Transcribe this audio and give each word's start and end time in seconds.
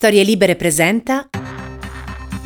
Storie 0.00 0.22
Libere 0.22 0.56
presenta. 0.56 1.28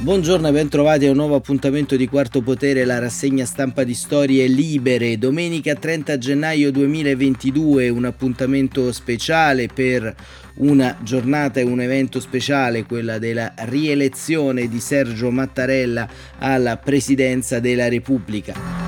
Buongiorno 0.01 0.49
e 0.49 0.51
bentrovati 0.51 1.07
a 1.07 1.11
un 1.11 1.17
nuovo 1.17 1.37
appuntamento 1.37 1.95
di 1.95 2.09
Quarto 2.09 2.43
Potere, 2.43 2.85
la 2.85 2.99
rassegna 2.99 3.45
stampa 3.45 3.85
di 3.85 3.95
Storie 3.95 4.49
Libere. 4.49 5.19
Domenica 5.19 5.77
30 5.77 6.19
gennaio 6.19 6.73
2022, 6.73 7.91
un 7.91 8.07
appuntamento 8.07 8.91
speciale 8.91 9.69
per 9.73 10.13
una 10.57 10.99
giornata 11.05 11.61
e 11.61 11.63
un 11.63 11.81
evento 11.81 12.19
speciale, 12.19 12.87
quella 12.87 13.19
della 13.19 13.55
rielezione 13.57 14.67
di 14.67 14.81
Sergio 14.81 15.31
Mattarella 15.31 16.09
alla 16.39 16.77
presidenza 16.77 17.61
della 17.61 17.89
Repubblica. 17.89 18.84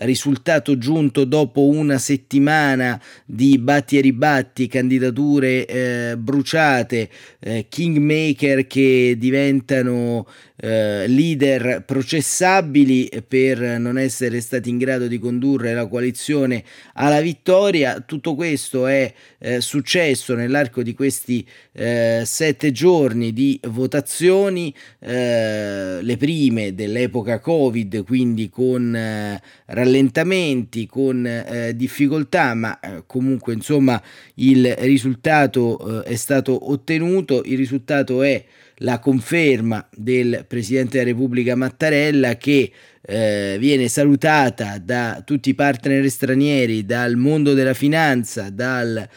Risultato 0.00 0.78
giunto 0.78 1.24
dopo 1.24 1.66
una 1.66 1.98
settimana 1.98 3.00
di 3.24 3.58
batti 3.58 3.98
e 3.98 4.00
ribatti, 4.00 4.66
candidature 4.66 5.66
eh, 5.66 6.16
bruciate, 6.16 7.08
eh, 7.38 7.66
kingmaker 7.68 8.66
che 8.66 9.16
diventano 9.18 10.26
eh, 10.60 11.06
leader 11.08 11.82
processabili 11.84 13.08
per 13.26 13.60
non 13.78 13.98
essere 13.98 14.40
stati 14.40 14.68
in 14.68 14.76
grado 14.76 15.06
di 15.06 15.18
condurre 15.18 15.72
la 15.72 15.86
coalizione 15.86 16.62
alla 16.94 17.20
vittoria. 17.20 18.00
Tutto 18.00 18.34
questo 18.34 18.86
è 18.86 19.12
eh, 19.38 19.60
successo 19.60 20.34
nell'arco 20.34 20.82
di 20.82 20.92
questi 20.92 21.46
eh, 21.72 22.22
sette 22.24 22.72
giorni 22.72 23.32
di 23.32 23.58
votazioni, 23.68 24.74
eh, 24.98 25.98
le 26.02 26.16
prime 26.18 26.74
dell'epoca 26.74 27.40
Covid, 27.40 28.04
quindi 28.04 28.50
con 28.50 28.94
eh, 28.94 29.40
rallentamenti, 29.66 30.86
con 30.86 31.28
difficoltà, 31.74 32.54
ma 32.54 32.78
comunque 33.06 33.54
insomma 33.54 34.00
il 34.36 34.74
risultato 34.78 36.02
è 36.02 36.16
stato 36.16 36.70
ottenuto. 36.70 37.42
Il 37.44 37.56
risultato 37.56 38.22
è 38.22 38.44
la 38.82 38.98
conferma 38.98 39.86
del 39.94 40.44
Presidente 40.46 40.98
della 40.98 41.10
Repubblica 41.10 41.54
Mattarella 41.54 42.36
che 42.36 42.70
eh, 43.02 43.56
viene 43.58 43.88
salutata 43.88 44.78
da 44.78 45.22
tutti 45.24 45.50
i 45.50 45.54
partner 45.54 46.08
stranieri, 46.08 46.84
dal 46.84 47.16
mondo 47.16 47.54
della 47.54 47.74
finanza, 47.74 48.50
dall'Unione 48.50 49.08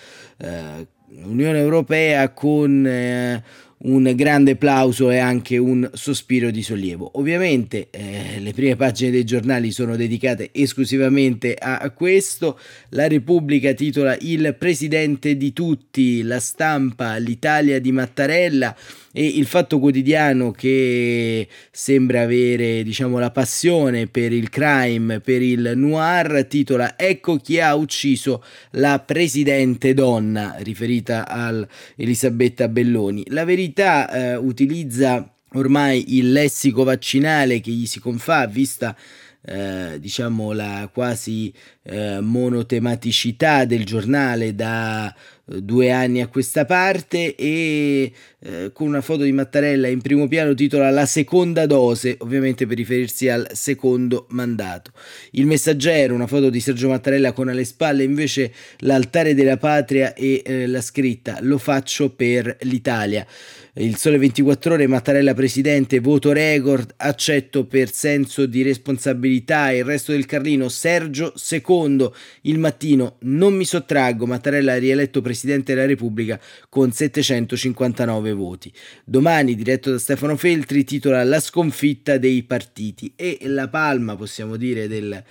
eh, 1.57 1.61
Europea 1.61 2.29
con 2.29 2.85
eh, 2.85 3.43
un 3.83 4.13
grande 4.15 4.55
plauso 4.55 5.09
e 5.09 5.17
anche 5.17 5.57
un 5.57 5.89
sospiro 5.93 6.51
di 6.51 6.63
sollievo. 6.63 7.11
Ovviamente 7.15 7.89
eh, 7.89 8.39
le 8.39 8.53
prime 8.53 8.75
pagine 8.75 9.11
dei 9.11 9.25
giornali 9.25 9.71
sono 9.71 9.95
dedicate 9.95 10.49
esclusivamente 10.53 11.53
a, 11.53 11.89
questo. 11.91 12.57
La 12.89 13.07
Repubblica 13.07 13.73
titola 13.73 14.15
Il 14.21 14.55
presidente 14.57 15.35
di 15.35 15.51
tutti, 15.51 16.21
la 16.21 16.39
stampa, 16.39 17.17
l'Italia 17.17 17.79
di 17.79 17.91
Mattarella 17.91 18.75
e 19.15 19.25
il 19.25 19.45
Fatto 19.45 19.77
Quotidiano 19.77 20.51
che 20.51 21.47
sembra 21.71 22.21
avere 22.21 22.81
diciamo 22.81 23.19
la 23.19 23.29
passione 23.29 24.07
per 24.07 24.33
il 24.33 24.49
crime, 24.49 25.19
per 25.19 25.43
il 25.43 25.73
noir, 25.75 26.45
titola 26.47 26.97
Ecco 26.97 27.37
chi 27.37 27.59
ha 27.59 27.75
ucciso 27.75 28.43
la 28.71 28.99
presidente 28.99 29.93
donna, 29.93 30.55
riferita 30.59 31.27
a 31.27 31.65
Elisabetta 31.95 32.67
Belloni. 32.67 33.23
La 33.27 33.45
verità 33.45 34.09
eh, 34.09 34.35
utilizza 34.35 35.31
ormai 35.53 36.17
il 36.17 36.31
lessico 36.31 36.83
vaccinale 36.83 37.61
che 37.61 37.69
gli 37.69 37.85
si 37.85 37.99
confà, 37.99 38.47
vista 38.47 38.95
eh, 39.45 39.97
diciamo 39.99 40.53
la 40.53 40.89
quasi 40.91 41.53
eh, 41.83 42.19
monotematicità 42.21 43.65
del 43.65 43.85
giornale 43.85 44.55
da 44.55 45.13
due 45.61 45.91
anni 45.91 46.21
a 46.21 46.27
questa 46.27 46.65
parte 46.65 47.35
e 47.35 48.11
eh, 48.39 48.71
con 48.73 48.87
una 48.87 49.01
foto 49.01 49.23
di 49.23 49.31
Mattarella 49.31 49.87
in 49.87 50.01
primo 50.01 50.27
piano 50.27 50.53
titola 50.53 50.89
La 50.89 51.05
seconda 51.05 51.65
dose, 51.65 52.15
ovviamente 52.19 52.65
per 52.65 52.77
riferirsi 52.77 53.29
al 53.29 53.47
secondo 53.53 54.25
mandato. 54.29 54.91
Il 55.31 55.45
messaggero, 55.45 56.13
una 56.13 56.27
foto 56.27 56.49
di 56.49 56.59
Sergio 56.59 56.89
Mattarella 56.89 57.31
con 57.31 57.49
alle 57.49 57.65
spalle 57.65 58.03
invece 58.03 58.51
l'altare 58.79 59.33
della 59.33 59.57
patria 59.57 60.13
e 60.13 60.41
eh, 60.45 60.67
la 60.67 60.81
scritta 60.81 61.37
Lo 61.41 61.57
faccio 61.57 62.09
per 62.09 62.57
l'Italia. 62.61 63.25
Il 63.75 63.97
sole 63.97 64.19
24 64.19 64.75
ore, 64.75 64.85
Mattarella 64.85 65.33
presidente, 65.33 65.99
voto 65.99 66.31
record, 66.31 66.93
accetto 66.97 67.65
per 67.65 67.91
senso 67.91 68.45
di 68.45 68.61
responsabilità. 68.61 69.71
Il 69.71 69.83
resto 69.83 70.11
del 70.11 70.27
Carlino, 70.27 70.69
Sergio 70.69 71.33
secondo. 71.35 72.15
Il 72.41 72.59
mattino, 72.59 73.15
non 73.21 73.55
mi 73.55 73.65
sottraggo, 73.65 74.27
Mattarella 74.27 74.77
rieletto 74.77 75.21
presidente 75.21 75.42
della 75.45 75.85
Repubblica 75.85 76.39
con 76.69 76.91
759 76.91 78.33
voti. 78.33 78.71
Domani, 79.03 79.55
diretto 79.55 79.91
da 79.91 79.99
Stefano 79.99 80.35
Feltri, 80.35 80.83
titola 80.83 81.23
La 81.23 81.39
sconfitta 81.39 82.17
dei 82.17 82.43
partiti 82.43 83.13
e 83.15 83.39
la 83.43 83.67
palma, 83.67 84.15
possiamo 84.15 84.55
dire, 84.55 84.87
del 84.87 85.23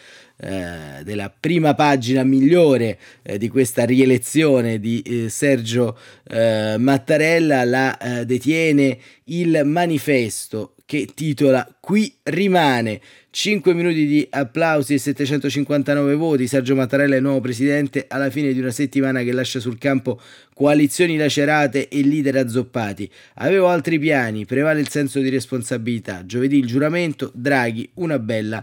eh, 0.45 1.05
della 1.05 1.31
prima 1.31 1.75
pagina 1.75 2.25
migliore 2.25 2.99
eh, 3.23 3.39
di 3.39 3.49
questa 3.49 3.85
rielezione 3.85 4.81
di 4.81 5.01
eh, 5.03 5.29
Sergio 5.29 5.97
eh, 6.29 6.75
Mattarella 6.79 7.63
la 7.65 7.97
eh, 7.97 8.27
detiene 8.27 8.99
il 9.27 9.63
manifesto 9.65 10.75
che 10.93 11.09
titola 11.15 11.67
Qui 11.81 12.15
rimane 12.25 13.01
5 13.31 13.73
minuti 13.73 14.07
di 14.07 14.27
applausi 14.29 14.93
e 14.93 14.99
759 14.99 16.15
voti. 16.17 16.47
Sergio 16.47 16.75
Mattarella 16.75 17.17
è 17.17 17.21
nuovo 17.21 17.41
presidente 17.41 18.05
alla 18.09 18.29
fine 18.29 18.53
di 18.53 18.61
una 18.61 18.71
settimana 18.71 19.23
che 19.23 19.33
lascia 19.33 19.59
sul 19.59 19.79
campo 19.79 20.21
coalizioni 20.53 21.17
lacerate 21.17 21.89
e 21.89 22.05
leader 22.05 22.37
azzoppati. 22.37 23.11
Avevo 23.37 23.69
altri 23.69 23.99
piani, 23.99 24.45
prevale 24.45 24.81
il 24.81 24.91
senso 24.91 25.21
di 25.21 25.31
responsabilità. 25.31 26.27
Giovedì 26.27 26.59
il 26.59 26.67
giuramento, 26.67 27.31
Draghi, 27.35 27.89
una 27.95 28.19
bella 28.19 28.63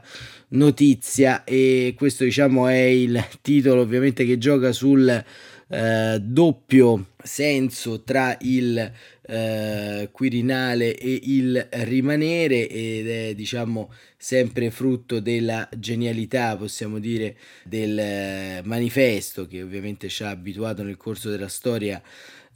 notizia 0.50 1.44
e 1.44 1.96
questo 1.98 2.26
diciamo 2.26 2.68
è 2.68 2.78
il 2.78 3.26
titolo 3.42 3.82
ovviamente 3.82 4.24
che 4.24 4.38
gioca 4.38 4.72
sul 4.72 5.26
eh, 5.72 6.20
doppio 6.22 7.08
senso 7.24 8.02
tra 8.04 8.38
il 8.42 8.92
eh, 9.30 10.10
Quirinale 10.12 10.98
e 10.98 11.20
il 11.24 11.68
rimanere 11.72 12.68
ed 12.68 13.08
è 13.08 13.36
diciamo 13.36 13.94
sempre 14.18 14.72
frutto 14.72 15.20
della 15.20 15.70
genialità 15.78 16.58
possiamo 16.58 17.00
dire 17.00 17.38
del 17.64 17.98
eh, 18.00 18.62
manifesto 18.64 19.46
che 19.46 19.62
ovviamente 19.62 20.10
ci 20.10 20.24
ha 20.24 20.30
abituato 20.30 20.82
nel 20.84 20.98
corso 20.98 21.30
della 21.30 21.48
storia 21.48 22.02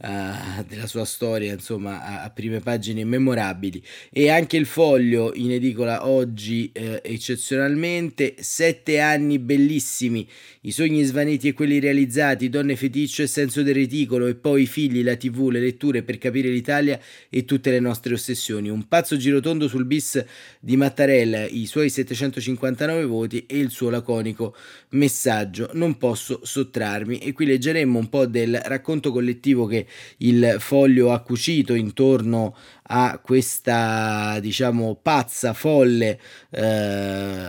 uh, 0.04 0.64
della 0.68 0.86
sua 0.86 1.06
storia, 1.06 1.54
insomma, 1.54 2.04
a, 2.04 2.24
a, 2.24 2.30
prime 2.30 2.60
pagine 2.60 3.06
memorabili. 3.06 3.82
E 4.12 4.30
anche 4.30 4.58
il 4.58 4.66
foglio 4.66 5.32
in 5.34 5.52
edicola 5.52 6.08
oggi 6.08 6.70
eh, 6.74 7.02
eccezionalmente, 7.04 8.36
sette 8.40 9.00
anni 9.00 9.40
bellissimi, 9.40 10.28
i 10.62 10.72
sogni 10.72 11.04
svaniti 11.04 11.48
e 11.48 11.54
quelli 11.54 11.80
realizzati, 11.80 12.50
donne 12.50 12.76
feticcio 12.76 13.22
e 13.22 13.28
senso 13.28 13.64
del 13.64 13.76
reticolo, 13.76 14.28
e 14.28 14.36
poi 14.36 14.64
i 14.64 14.68
figli, 14.68 15.04
la 15.04 15.16
tv, 15.16 15.50
le 15.50 15.60
letture 15.60 16.04
per 16.04 16.18
capire 16.18 16.50
l'Italia 16.50 17.00
e 17.30 17.46
tutte 17.46 17.72
le 17.72 17.80
nostre 17.80 18.14
ossessioni. 18.14 18.70
Un 18.70 18.88
pazzo 18.88 19.16
girotondo 19.16 19.68
sul 19.68 19.86
bis 19.86 20.24
di 20.60 20.76
Mattarella, 20.76 21.46
i 21.46 21.66
suoi 21.66 21.90
759 21.90 23.06
voti 23.06 23.46
e 23.48 23.58
il 23.58 23.70
suo 23.70 23.90
laconico 23.90 24.56
messaggio. 24.90 25.70
Non 25.74 25.98
posso 25.98 26.42
sottrarmi. 26.44 27.20
E 27.20 27.32
qui 27.32 27.46
leggeremmo 27.46 27.98
un 27.98 28.10
po' 28.10 28.26
del 28.26 28.60
racconto 28.64 29.12
collettivo 29.12 29.66
che 29.66 29.86
il 30.18 30.58
foglio 30.60 31.12
ha 31.12 31.20
cucito 31.22 31.74
intorno 31.74 32.56
a 32.88 33.20
questa 33.24 34.40
diciamo 34.42 34.98
pazza 35.02 35.54
folle 35.54 36.20
eh, 36.50 37.48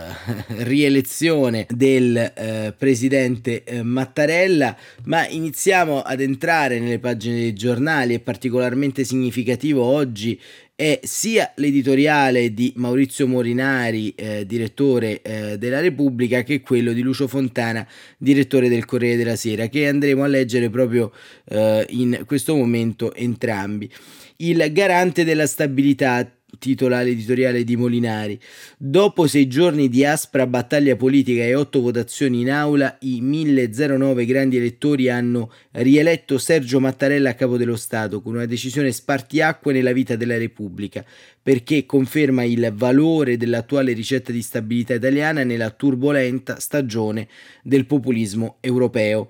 rielezione 0.63 1.67
del 1.69 2.15
eh, 2.17 2.73
presidente 2.77 3.63
eh, 3.63 3.83
Mattarella. 3.83 4.75
Ma 5.03 5.27
iniziamo 5.27 6.01
ad 6.01 6.21
entrare 6.21 6.79
nelle 6.79 6.99
pagine 6.99 7.35
dei 7.35 7.53
giornali 7.53 8.15
è 8.15 8.19
particolarmente 8.19 9.03
significativo 9.03 9.83
oggi 9.83 10.39
è 10.75 10.99
sia 11.03 11.53
l'editoriale 11.55 12.53
di 12.53 12.73
Maurizio 12.75 13.27
Morinari, 13.27 14.13
eh, 14.15 14.45
direttore 14.45 15.21
eh, 15.21 15.57
della 15.57 15.79
Repubblica, 15.79 16.43
che 16.43 16.59
quello 16.59 16.91
di 16.91 17.01
Lucio 17.01 17.27
Fontana, 17.27 17.87
direttore 18.17 18.67
del 18.67 18.83
Corriere 18.83 19.15
della 19.15 19.37
Sera, 19.37 19.67
che 19.67 19.87
andremo 19.87 20.23
a 20.23 20.27
leggere 20.27 20.69
proprio 20.69 21.13
eh, 21.45 21.85
in 21.91 22.23
questo 22.25 22.55
momento 22.55 23.13
entrambi. 23.13 23.89
Il 24.37 24.69
garante 24.73 25.23
della 25.23 25.47
stabilità 25.47 26.29
titola 26.57 27.01
l'editoriale 27.01 27.63
di 27.63 27.75
Molinari. 27.75 28.39
Dopo 28.77 29.27
sei 29.27 29.47
giorni 29.47 29.89
di 29.89 30.05
aspra 30.05 30.47
battaglia 30.47 30.95
politica 30.95 31.43
e 31.43 31.55
otto 31.55 31.81
votazioni 31.81 32.41
in 32.41 32.51
aula, 32.51 32.97
i 33.01 33.21
1009 33.21 34.25
grandi 34.25 34.57
elettori 34.57 35.09
hanno 35.09 35.51
rieletto 35.71 36.37
Sergio 36.37 36.79
Mattarella 36.79 37.31
a 37.31 37.33
capo 37.33 37.57
dello 37.57 37.75
Stato 37.75 38.21
con 38.21 38.35
una 38.35 38.45
decisione 38.45 38.91
spartiacque 38.91 39.73
nella 39.73 39.93
vita 39.93 40.15
della 40.15 40.37
Repubblica, 40.37 41.05
perché 41.41 41.85
conferma 41.85 42.43
il 42.43 42.71
valore 42.73 43.37
dell'attuale 43.37 43.93
ricetta 43.93 44.31
di 44.31 44.41
stabilità 44.41 44.93
italiana 44.93 45.43
nella 45.43 45.69
turbolenta 45.69 46.59
stagione 46.59 47.27
del 47.63 47.85
populismo 47.85 48.57
europeo. 48.61 49.29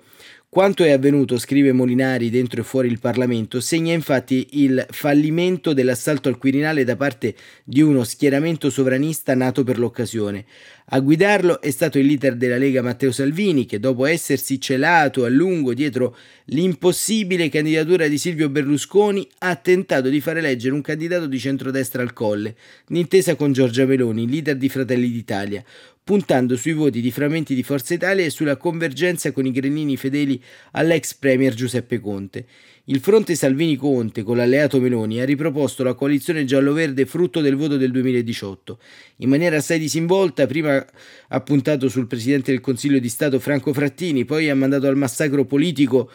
Quanto 0.56 0.84
è 0.84 0.90
avvenuto, 0.90 1.36
scrive 1.36 1.72
Molinari 1.72 2.30
dentro 2.30 2.62
e 2.62 2.64
fuori 2.64 2.88
il 2.88 2.98
Parlamento, 2.98 3.60
segna 3.60 3.92
infatti 3.92 4.46
il 4.52 4.86
fallimento 4.88 5.74
dell'assalto 5.74 6.30
al 6.30 6.38
Quirinale 6.38 6.82
da 6.82 6.96
parte 6.96 7.34
di 7.62 7.82
uno 7.82 8.04
schieramento 8.04 8.70
sovranista 8.70 9.34
nato 9.34 9.64
per 9.64 9.78
l'occasione. 9.78 10.46
A 10.86 11.00
guidarlo 11.00 11.60
è 11.60 11.70
stato 11.70 11.98
il 11.98 12.06
leader 12.06 12.36
della 12.36 12.56
Lega 12.56 12.80
Matteo 12.80 13.12
Salvini, 13.12 13.66
che 13.66 13.78
dopo 13.78 14.06
essersi 14.06 14.58
celato 14.58 15.26
a 15.26 15.28
lungo 15.28 15.74
dietro 15.74 16.16
l'impossibile 16.46 17.50
candidatura 17.50 18.08
di 18.08 18.16
Silvio 18.16 18.48
Berlusconi, 18.48 19.28
ha 19.40 19.56
tentato 19.56 20.08
di 20.08 20.22
fare 20.22 20.38
eleggere 20.38 20.72
un 20.72 20.80
candidato 20.80 21.26
di 21.26 21.38
centrodestra 21.38 22.00
al 22.00 22.14
colle, 22.14 22.54
d'intesa 22.86 23.34
con 23.34 23.52
Giorgia 23.52 23.84
Meloni, 23.84 24.26
leader 24.26 24.56
di 24.56 24.70
Fratelli 24.70 25.10
d'Italia, 25.10 25.62
puntando 26.06 26.56
sui 26.56 26.72
voti 26.72 27.00
di 27.00 27.10
frammenti 27.10 27.52
di 27.52 27.64
Forza 27.64 27.92
Italia 27.92 28.24
e 28.24 28.30
sulla 28.30 28.56
convergenza 28.56 29.32
con 29.32 29.44
i 29.44 29.50
grillini 29.50 29.96
fedeli 29.96 30.40
all'ex 30.70 31.14
premier 31.14 31.52
Giuseppe 31.52 31.98
Conte. 31.98 32.46
Il 32.84 33.00
fronte 33.00 33.34
Salvini-Conte 33.34 34.22
con 34.22 34.36
l'alleato 34.36 34.78
Meloni 34.78 35.20
ha 35.20 35.24
riproposto 35.24 35.82
la 35.82 35.94
coalizione 35.94 36.44
giallo-verde 36.44 37.06
frutto 37.06 37.40
del 37.40 37.56
voto 37.56 37.76
del 37.76 37.90
2018. 37.90 38.78
In 39.16 39.30
maniera 39.30 39.56
assai 39.56 39.80
disinvolta, 39.80 40.46
prima 40.46 40.86
ha 41.26 41.40
puntato 41.40 41.88
sul 41.88 42.06
presidente 42.06 42.52
del 42.52 42.60
Consiglio 42.60 43.00
di 43.00 43.08
Stato 43.08 43.40
Franco 43.40 43.72
Frattini, 43.72 44.24
poi 44.24 44.48
ha 44.48 44.54
mandato 44.54 44.86
al 44.86 44.96
massacro 44.96 45.44
politico 45.44 46.08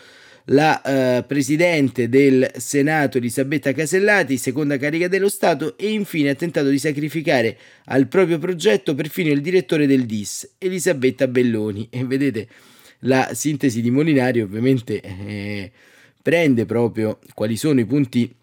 la 0.46 0.82
eh, 0.82 1.24
presidente 1.24 2.10
del 2.10 2.50
Senato 2.56 3.18
Elisabetta 3.18 3.74
Casellati, 3.74 4.38
seconda 4.38 4.78
carica 4.78 5.08
dello 5.08 5.30
Stato, 5.30 5.78
e 5.78 5.92
infine 5.92 6.30
ha 6.30 6.36
tentato 6.36 6.70
di 6.70 6.80
sacrificare 6.80 7.58
al 7.86 8.08
proprio 8.08 8.40
progetto 8.40 8.96
perfino 8.96 9.32
il 9.32 9.42
direttore 9.42 9.86
del 9.88 10.06
DIS, 10.06 10.56
Elisabetta 10.58 11.28
Belloni. 11.28 11.88
E 11.92 12.04
vedete, 12.06 12.48
la 13.00 13.32
sintesi 13.34 13.82
di 13.82 13.92
Molinari 13.92 14.42
ovviamente 14.42 15.02
eh, 15.02 15.72
prende 16.22 16.66
proprio 16.66 17.20
quali 17.34 17.56
sono 17.56 17.80
i 17.80 17.86
punti 17.86 18.34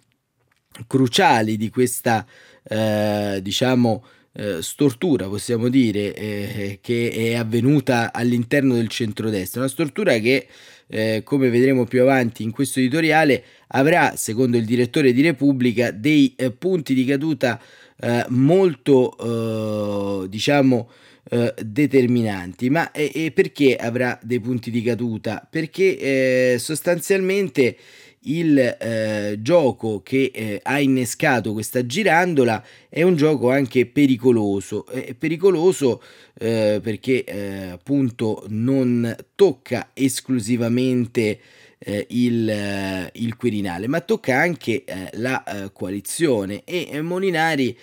cruciali 0.86 1.56
di 1.56 1.70
questa, 1.70 2.26
eh, 2.62 3.40
diciamo, 3.42 4.04
eh, 4.32 4.62
stortura, 4.62 5.26
possiamo 5.26 5.68
dire, 5.68 6.14
eh, 6.14 6.78
che 6.80 7.10
è 7.10 7.34
avvenuta 7.34 8.12
all'interno 8.12 8.74
del 8.74 8.88
centrodestra. 8.88 9.60
Una 9.60 9.68
stortura 9.68 10.16
che 10.18 10.46
eh, 10.88 11.22
come 11.24 11.50
vedremo 11.50 11.84
più 11.84 12.02
avanti 12.02 12.42
in 12.42 12.50
questo 12.50 12.80
editoriale, 12.80 13.42
avrà, 13.68 14.16
secondo 14.16 14.56
il 14.56 14.64
direttore 14.64 15.12
di 15.12 15.22
Repubblica, 15.22 15.90
dei 15.90 16.34
eh, 16.36 16.50
punti 16.50 16.94
di 16.94 17.04
caduta 17.04 17.60
eh, 18.00 18.24
molto, 18.28 20.24
eh, 20.24 20.28
diciamo, 20.28 20.90
eh, 21.30 21.54
determinanti. 21.62 22.70
Ma 22.70 22.90
perché 22.90 23.76
avrà 23.76 24.18
dei 24.22 24.40
punti 24.40 24.70
di 24.70 24.82
caduta? 24.82 25.46
Perché 25.48 26.58
sostanzialmente 26.58 27.76
il 28.22 28.58
eh, 28.58 29.38
gioco 29.40 30.02
che 30.02 30.30
eh, 30.34 30.60
ha 30.62 30.80
innescato 30.80 31.52
questa 31.52 31.86
girandola 31.86 32.62
è 32.88 33.02
un 33.02 33.16
gioco 33.16 33.50
anche 33.50 33.86
pericoloso, 33.86 34.86
è 34.86 35.14
pericoloso 35.14 36.02
eh, 36.38 36.80
perché 36.82 37.24
eh, 37.24 37.68
appunto 37.70 38.44
non 38.48 39.14
tocca 39.34 39.90
esclusivamente 39.94 41.38
eh, 41.78 42.06
il, 42.10 42.50
eh, 42.50 43.10
il, 43.14 43.36
Quirinale, 43.36 43.86
ma 43.86 44.00
tocca 44.00 44.36
anche 44.36 44.84
la 45.12 45.70
coalizione 45.72 46.62
e 46.64 47.00
Molinari 47.02 47.76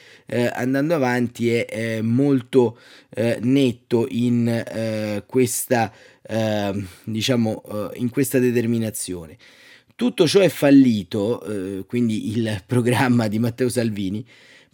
andando 0.52 0.96
avanti 0.96 1.50
è 1.50 2.02
molto 2.02 2.78
netto 3.40 4.06
in 4.10 5.24
questa 5.26 5.94
diciamo 7.06 7.92
in 7.96 8.10
questa 8.10 8.40
determinazione. 8.40 9.38
Tutto 9.98 10.28
ciò 10.28 10.42
è 10.42 10.50
fallito, 10.50 11.42
eh, 11.46 11.86
quindi 11.86 12.38
il 12.38 12.62
programma 12.66 13.30
di 13.30 13.40
Matteo 13.40 13.70
Salvini, 13.70 14.26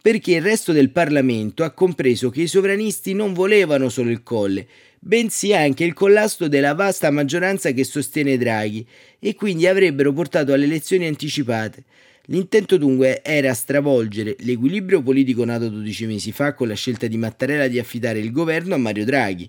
perché 0.01 0.33
il 0.33 0.41
resto 0.41 0.71
del 0.71 0.89
Parlamento 0.89 1.63
ha 1.63 1.69
compreso 1.69 2.31
che 2.31 2.41
i 2.41 2.47
sovranisti 2.47 3.13
non 3.13 3.31
volevano 3.31 3.89
solo 3.89 4.09
il 4.09 4.23
colle, 4.23 4.67
bensì 4.97 5.53
anche 5.53 5.83
il 5.83 5.93
collasto 5.93 6.47
della 6.47 6.73
vasta 6.73 7.11
maggioranza 7.11 7.69
che 7.69 7.83
sostiene 7.83 8.35
Draghi 8.35 8.83
e 9.19 9.35
quindi 9.35 9.67
avrebbero 9.67 10.11
portato 10.11 10.53
alle 10.53 10.65
elezioni 10.65 11.05
anticipate. 11.05 11.83
L'intento 12.25 12.77
dunque 12.77 13.21
era 13.21 13.53
stravolgere 13.53 14.35
l'equilibrio 14.39 15.03
politico 15.03 15.45
nato 15.45 15.69
12 15.69 16.07
mesi 16.07 16.31
fa 16.31 16.55
con 16.55 16.67
la 16.67 16.73
scelta 16.73 17.05
di 17.05 17.17
Mattarella 17.17 17.67
di 17.67 17.77
affidare 17.77 18.17
il 18.17 18.31
governo 18.31 18.73
a 18.73 18.79
Mario 18.79 19.05
Draghi 19.05 19.47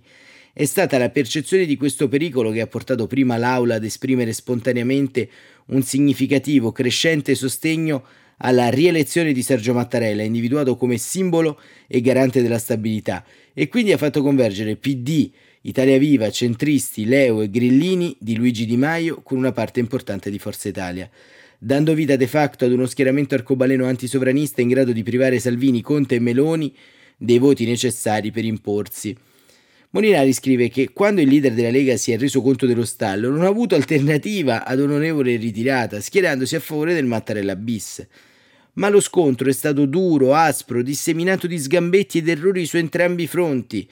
è 0.55 0.65
stata 0.67 0.99
la 0.99 1.09
percezione 1.09 1.65
di 1.65 1.77
questo 1.77 2.09
pericolo 2.09 2.51
che 2.51 2.61
ha 2.61 2.67
portato 2.67 3.07
prima 3.07 3.39
l'Aula 3.39 3.77
ad 3.77 3.85
esprimere 3.85 4.35
spontaneamente 4.35 5.29
un 5.67 5.83
significativo, 5.83 6.73
crescente 6.73 7.35
sostegno 7.35 8.05
alla 8.39 8.69
rielezione 8.69 9.33
di 9.33 9.43
Sergio 9.43 9.73
Mattarella, 9.73 10.23
individuato 10.23 10.77
come 10.77 10.99
simbolo 10.99 11.59
e 11.87 12.01
garante 12.03 12.43
della 12.43 12.59
stabilità, 12.59 13.25
e 13.55 13.69
quindi 13.69 13.93
ha 13.93 13.97
fatto 13.97 14.21
convergere 14.21 14.77
PD, 14.77 15.31
Italia 15.63 15.97
Viva, 15.97 16.29
centristi, 16.31 17.07
Leo 17.07 17.41
e 17.41 17.49
Grillini 17.49 18.15
di 18.19 18.37
Luigi 18.37 18.67
Di 18.67 18.77
Maio 18.77 19.23
con 19.23 19.39
una 19.39 19.53
parte 19.53 19.81
importante 19.81 20.29
di 20.29 20.39
Forza 20.39 20.69
Italia, 20.69 21.09
dando 21.57 21.95
vita 21.95 22.17
de 22.17 22.27
facto 22.27 22.65
ad 22.67 22.73
uno 22.73 22.87
schieramento 22.87 23.35
arcobaleno 23.37 23.87
antisovranista 23.87 24.61
in 24.61 24.69
grado 24.69 24.93
di 24.93 25.05
privare 25.05 25.39
Salvini, 25.39 25.81
Conte 25.81 26.17
e 26.17 26.21
Meloni 26.21 26.75
dei 27.17 27.39
voti 27.39 27.65
necessari 27.65 28.33
per 28.33 28.45
imporsi. 28.45 29.17
Molinari 29.95 30.33
scrive 30.33 30.71
che 30.71 30.91
quando 30.95 31.21
il 31.21 31.29
leader 31.29 31.53
della 31.53 31.69
Lega 31.69 31.99
si 31.99 32.13
è 32.13 32.19
reso 32.19 32.41
conto 32.41 32.65
dello 32.65 32.87
stallo 32.87 33.29
non 33.29 33.43
ha 33.43 33.49
avuto 33.49 33.75
alternativa 33.75 34.65
ad 34.65 34.81
onorevole 34.81 35.37
ritirata, 35.37 36.01
schierandosi 36.01 36.57
a 36.57 36.61
favore 36.61 36.95
del 36.95 37.05
Mattarella 37.05 37.57
bis. 37.57 38.07
Ma 38.75 38.89
lo 38.89 39.01
scontro 39.01 39.51
è 39.51 39.53
stato 39.53 39.85
duro, 39.85 40.33
aspro, 40.33 40.81
disseminato 40.81 41.47
di 41.47 41.59
sgambetti 41.59 42.19
ed 42.19 42.29
errori 42.31 42.65
su 42.65 42.79
entrambi 42.79 43.25
i 43.25 43.27
fronti, 43.27 43.87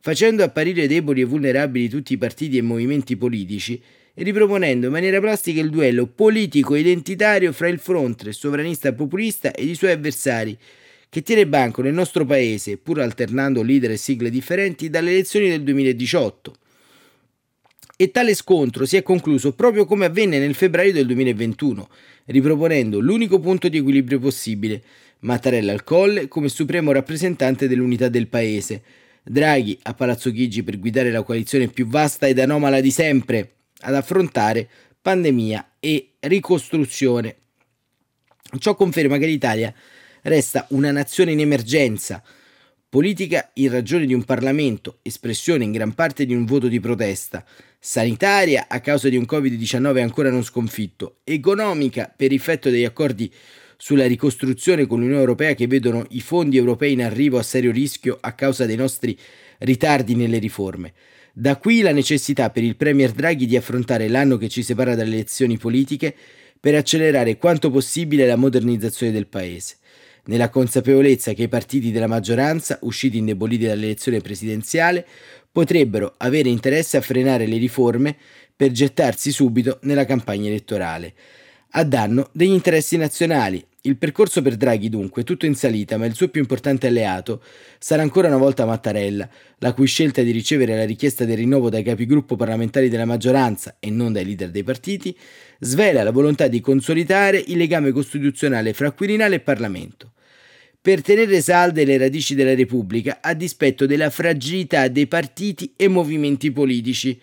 facendo 0.00 0.42
apparire 0.42 0.88
deboli 0.88 1.20
e 1.20 1.24
vulnerabili 1.24 1.88
tutti 1.88 2.14
i 2.14 2.18
partiti 2.18 2.58
e 2.58 2.62
movimenti 2.62 3.16
politici 3.16 3.80
e 4.12 4.24
riproponendo 4.24 4.86
in 4.86 4.92
maniera 4.92 5.20
plastica 5.20 5.60
il 5.60 5.70
duello 5.70 6.06
politico-identitario 6.06 7.52
fra 7.52 7.68
il 7.68 7.78
fronte 7.78 8.32
sovranista 8.32 8.92
populista 8.92 9.52
ed 9.52 9.68
i 9.68 9.76
suoi 9.76 9.92
avversari, 9.92 10.58
che 11.14 11.22
tiene 11.22 11.46
banco 11.46 11.80
nel 11.80 11.92
nostro 11.92 12.24
paese, 12.24 12.76
pur 12.76 13.00
alternando 13.00 13.62
leader 13.62 13.92
e 13.92 13.96
sigle 13.96 14.30
differenti, 14.30 14.90
dalle 14.90 15.12
elezioni 15.12 15.48
del 15.48 15.62
2018. 15.62 16.56
E 17.96 18.10
tale 18.10 18.34
scontro 18.34 18.84
si 18.84 18.96
è 18.96 19.04
concluso 19.04 19.52
proprio 19.52 19.84
come 19.84 20.06
avvenne 20.06 20.40
nel 20.40 20.56
febbraio 20.56 20.92
del 20.92 21.06
2021, 21.06 21.88
riproponendo 22.24 22.98
l'unico 22.98 23.38
punto 23.38 23.68
di 23.68 23.78
equilibrio 23.78 24.18
possibile, 24.18 24.82
Mattarella 25.20 25.70
al 25.70 25.84
Colle 25.84 26.26
come 26.26 26.48
supremo 26.48 26.90
rappresentante 26.90 27.68
dell'unità 27.68 28.08
del 28.08 28.26
paese, 28.26 28.82
Draghi 29.22 29.78
a 29.82 29.94
Palazzo 29.94 30.32
Chigi 30.32 30.64
per 30.64 30.80
guidare 30.80 31.12
la 31.12 31.22
coalizione 31.22 31.68
più 31.68 31.86
vasta 31.86 32.26
ed 32.26 32.40
anomala 32.40 32.80
di 32.80 32.90
sempre 32.90 33.52
ad 33.82 33.94
affrontare 33.94 34.68
pandemia 35.00 35.74
e 35.78 36.14
ricostruzione. 36.18 37.36
Ciò 38.58 38.74
conferma 38.74 39.16
che 39.16 39.26
l'Italia 39.26 39.72
resta 40.24 40.66
una 40.70 40.90
nazione 40.90 41.32
in 41.32 41.40
emergenza, 41.40 42.22
politica 42.88 43.50
in 43.54 43.70
ragione 43.70 44.06
di 44.06 44.14
un 44.14 44.24
Parlamento, 44.24 44.98
espressione 45.02 45.64
in 45.64 45.72
gran 45.72 45.94
parte 45.94 46.24
di 46.24 46.34
un 46.34 46.44
voto 46.44 46.68
di 46.68 46.80
protesta, 46.80 47.44
sanitaria 47.78 48.66
a 48.68 48.80
causa 48.80 49.08
di 49.08 49.16
un 49.16 49.26
Covid-19 49.28 50.00
ancora 50.00 50.30
non 50.30 50.42
sconfitto, 50.42 51.16
economica 51.24 52.12
per 52.14 52.32
effetto 52.32 52.70
degli 52.70 52.84
accordi 52.84 53.30
sulla 53.76 54.06
ricostruzione 54.06 54.86
con 54.86 55.00
l'Unione 55.00 55.20
Europea 55.20 55.54
che 55.54 55.66
vedono 55.66 56.06
i 56.10 56.20
fondi 56.20 56.56
europei 56.56 56.92
in 56.92 57.02
arrivo 57.02 57.38
a 57.38 57.42
serio 57.42 57.70
rischio 57.70 58.16
a 58.20 58.32
causa 58.32 58.64
dei 58.64 58.76
nostri 58.76 59.18
ritardi 59.58 60.14
nelle 60.14 60.38
riforme. 60.38 60.94
Da 61.34 61.56
qui 61.56 61.82
la 61.82 61.92
necessità 61.92 62.48
per 62.48 62.62
il 62.62 62.76
Premier 62.76 63.10
Draghi 63.10 63.44
di 63.44 63.56
affrontare 63.56 64.08
l'anno 64.08 64.38
che 64.38 64.48
ci 64.48 64.62
separa 64.62 64.94
dalle 64.94 65.14
elezioni 65.14 65.58
politiche 65.58 66.14
per 66.58 66.76
accelerare 66.76 67.36
quanto 67.36 67.70
possibile 67.70 68.26
la 68.26 68.36
modernizzazione 68.36 69.12
del 69.12 69.26
Paese 69.26 69.76
nella 70.26 70.48
consapevolezza 70.48 71.32
che 71.32 71.44
i 71.44 71.48
partiti 71.48 71.90
della 71.90 72.06
maggioranza, 72.06 72.78
usciti 72.82 73.18
indeboliti 73.18 73.66
dall'elezione 73.66 74.20
presidenziale, 74.20 75.06
potrebbero 75.50 76.14
avere 76.16 76.48
interesse 76.48 76.96
a 76.96 77.00
frenare 77.00 77.46
le 77.46 77.58
riforme 77.58 78.16
per 78.56 78.70
gettarsi 78.70 79.30
subito 79.30 79.78
nella 79.82 80.04
campagna 80.04 80.48
elettorale, 80.48 81.14
a 81.70 81.84
danno 81.84 82.28
degli 82.32 82.52
interessi 82.52 82.96
nazionali. 82.96 83.64
Il 83.86 83.98
percorso 83.98 84.40
per 84.40 84.56
Draghi 84.56 84.88
dunque 84.88 85.24
tutto 85.24 85.44
in 85.44 85.54
salita, 85.54 85.98
ma 85.98 86.06
il 86.06 86.14
suo 86.14 86.28
più 86.28 86.40
importante 86.40 86.86
alleato 86.86 87.42
sarà 87.78 88.00
ancora 88.00 88.28
una 88.28 88.38
volta 88.38 88.64
Mattarella, 88.64 89.28
la 89.58 89.74
cui 89.74 89.86
scelta 89.86 90.22
di 90.22 90.30
ricevere 90.30 90.74
la 90.74 90.86
richiesta 90.86 91.26
del 91.26 91.36
rinnovo 91.36 91.68
dai 91.68 91.82
capigruppo 91.82 92.34
parlamentari 92.34 92.88
della 92.88 93.04
maggioranza 93.04 93.76
e 93.78 93.90
non 93.90 94.14
dai 94.14 94.24
leader 94.24 94.48
dei 94.48 94.62
partiti, 94.62 95.14
svela 95.60 96.02
la 96.02 96.12
volontà 96.12 96.48
di 96.48 96.60
consolidare 96.60 97.36
il 97.36 97.58
legame 97.58 97.92
costituzionale 97.92 98.72
fra 98.72 98.90
Quirinale 98.90 99.34
e 99.34 99.40
Parlamento 99.40 100.12
per 100.80 101.02
tenere 101.02 101.42
salde 101.42 101.84
le 101.84 101.98
radici 101.98 102.34
della 102.34 102.54
Repubblica 102.54 103.18
a 103.20 103.34
dispetto 103.34 103.84
della 103.84 104.08
fragilità 104.08 104.88
dei 104.88 105.06
partiti 105.06 105.72
e 105.76 105.88
movimenti 105.88 106.50
politici. 106.52 107.20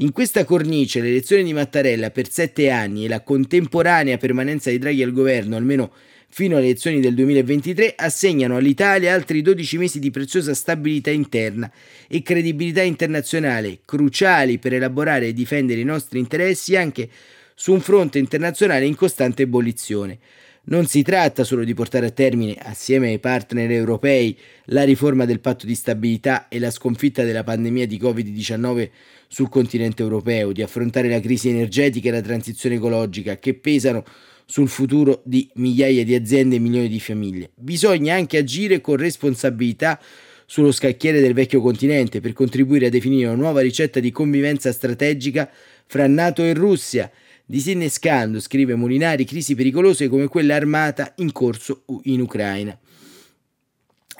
In 0.00 0.12
questa 0.12 0.46
cornice 0.46 1.02
l'elezione 1.02 1.42
di 1.42 1.52
Mattarella 1.52 2.10
per 2.10 2.30
sette 2.30 2.70
anni 2.70 3.04
e 3.04 3.08
la 3.08 3.20
contemporanea 3.20 4.16
permanenza 4.16 4.70
di 4.70 4.78
Draghi 4.78 5.02
al 5.02 5.12
governo, 5.12 5.56
almeno 5.56 5.92
fino 6.30 6.56
alle 6.56 6.68
elezioni 6.68 7.00
del 7.00 7.12
2023, 7.14 7.96
assegnano 7.96 8.56
all'Italia 8.56 9.12
altri 9.12 9.42
12 9.42 9.76
mesi 9.76 9.98
di 9.98 10.10
preziosa 10.10 10.54
stabilità 10.54 11.10
interna 11.10 11.70
e 12.08 12.22
credibilità 12.22 12.80
internazionale, 12.80 13.80
cruciali 13.84 14.56
per 14.56 14.72
elaborare 14.72 15.26
e 15.26 15.32
difendere 15.34 15.80
i 15.80 15.84
nostri 15.84 16.18
interessi 16.18 16.76
anche 16.76 17.06
su 17.54 17.74
un 17.74 17.80
fronte 17.82 18.18
internazionale 18.18 18.86
in 18.86 18.94
costante 18.94 19.42
ebollizione. 19.42 20.18
Non 20.62 20.86
si 20.86 21.02
tratta 21.02 21.42
solo 21.42 21.64
di 21.64 21.72
portare 21.72 22.06
a 22.06 22.10
termine, 22.10 22.54
assieme 22.54 23.08
ai 23.08 23.18
partner 23.18 23.70
europei, 23.70 24.36
la 24.66 24.84
riforma 24.84 25.24
del 25.24 25.40
patto 25.40 25.64
di 25.64 25.74
stabilità 25.74 26.48
e 26.48 26.58
la 26.58 26.70
sconfitta 26.70 27.24
della 27.24 27.42
pandemia 27.42 27.86
di 27.86 27.98
Covid-19 27.98 28.90
sul 29.26 29.48
continente 29.48 30.02
europeo, 30.02 30.52
di 30.52 30.60
affrontare 30.60 31.08
la 31.08 31.18
crisi 31.18 31.48
energetica 31.48 32.08
e 32.08 32.12
la 32.12 32.20
transizione 32.20 32.74
ecologica 32.74 33.38
che 33.38 33.54
pesano 33.54 34.04
sul 34.44 34.68
futuro 34.68 35.22
di 35.24 35.48
migliaia 35.54 36.04
di 36.04 36.14
aziende 36.14 36.56
e 36.56 36.58
milioni 36.58 36.88
di 36.88 37.00
famiglie. 37.00 37.50
Bisogna 37.54 38.14
anche 38.14 38.36
agire 38.36 38.82
con 38.82 38.96
responsabilità 38.96 39.98
sullo 40.44 40.72
scacchiere 40.72 41.20
del 41.20 41.32
vecchio 41.32 41.62
continente 41.62 42.20
per 42.20 42.34
contribuire 42.34 42.86
a 42.86 42.90
definire 42.90 43.28
una 43.28 43.36
nuova 43.36 43.60
ricetta 43.60 43.98
di 43.98 44.10
convivenza 44.10 44.72
strategica 44.72 45.48
fra 45.86 46.06
NATO 46.06 46.42
e 46.42 46.52
Russia 46.52 47.10
disinnescando, 47.50 48.38
scrive 48.38 48.76
Molinari, 48.76 49.24
crisi 49.24 49.56
pericolose 49.56 50.06
come 50.06 50.28
quella 50.28 50.54
armata 50.54 51.12
in 51.16 51.32
corso 51.32 51.82
in 52.04 52.20
Ucraina. 52.20 52.78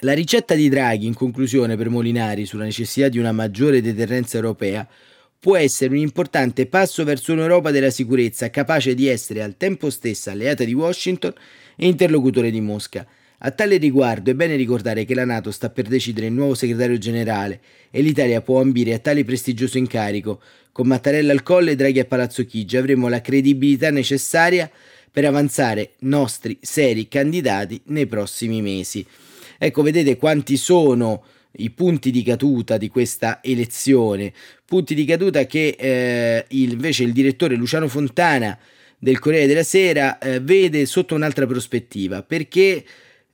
La 0.00 0.14
ricetta 0.14 0.54
di 0.54 0.68
Draghi, 0.68 1.06
in 1.06 1.14
conclusione, 1.14 1.76
per 1.76 1.90
Molinari 1.90 2.44
sulla 2.44 2.64
necessità 2.64 3.08
di 3.08 3.18
una 3.18 3.30
maggiore 3.30 3.80
deterrenza 3.80 4.36
europea, 4.36 4.86
può 5.38 5.56
essere 5.56 5.92
un 5.92 6.00
importante 6.00 6.66
passo 6.66 7.04
verso 7.04 7.32
un'Europa 7.32 7.70
della 7.70 7.90
sicurezza 7.90 8.50
capace 8.50 8.94
di 8.94 9.06
essere 9.06 9.42
al 9.42 9.56
tempo 9.56 9.90
stesso 9.90 10.30
alleata 10.30 10.64
di 10.64 10.74
Washington 10.74 11.32
e 11.76 11.86
interlocutore 11.86 12.50
di 12.50 12.60
Mosca. 12.60 13.06
A 13.42 13.52
tale 13.52 13.78
riguardo 13.78 14.30
è 14.30 14.34
bene 14.34 14.54
ricordare 14.54 15.06
che 15.06 15.14
la 15.14 15.24
Nato 15.24 15.50
sta 15.50 15.70
per 15.70 15.86
decidere 15.86 16.26
il 16.26 16.32
nuovo 16.34 16.54
segretario 16.54 16.98
generale 16.98 17.60
e 17.90 18.02
l'Italia 18.02 18.42
può 18.42 18.60
ambire 18.60 18.92
a 18.92 18.98
tale 18.98 19.24
prestigioso 19.24 19.78
incarico. 19.78 20.42
Con 20.72 20.86
Mattarella 20.86 21.32
al 21.32 21.42
colle 21.42 21.70
e 21.70 21.74
Draghi 21.74 22.00
a 22.00 22.04
Palazzo 22.04 22.44
Chigi 22.44 22.76
avremo 22.76 23.08
la 23.08 23.22
credibilità 23.22 23.90
necessaria 23.90 24.70
per 25.10 25.24
avanzare 25.24 25.92
nostri 26.00 26.58
seri 26.60 27.08
candidati 27.08 27.80
nei 27.86 28.06
prossimi 28.06 28.60
mesi. 28.60 29.06
Ecco, 29.56 29.80
vedete 29.80 30.18
quanti 30.18 30.58
sono 30.58 31.24
i 31.52 31.70
punti 31.70 32.10
di 32.10 32.22
caduta 32.22 32.76
di 32.76 32.88
questa 32.88 33.40
elezione, 33.42 34.34
punti 34.66 34.94
di 34.94 35.06
caduta 35.06 35.46
che 35.46 35.76
eh, 35.78 36.44
il, 36.48 36.72
invece 36.72 37.04
il 37.04 37.12
direttore 37.12 37.54
Luciano 37.54 37.88
Fontana 37.88 38.58
del 38.98 39.18
Corriere 39.18 39.46
della 39.46 39.62
Sera 39.62 40.18
eh, 40.18 40.40
vede 40.40 40.84
sotto 40.84 41.14
un'altra 41.14 41.46
prospettiva, 41.46 42.22
perché 42.22 42.84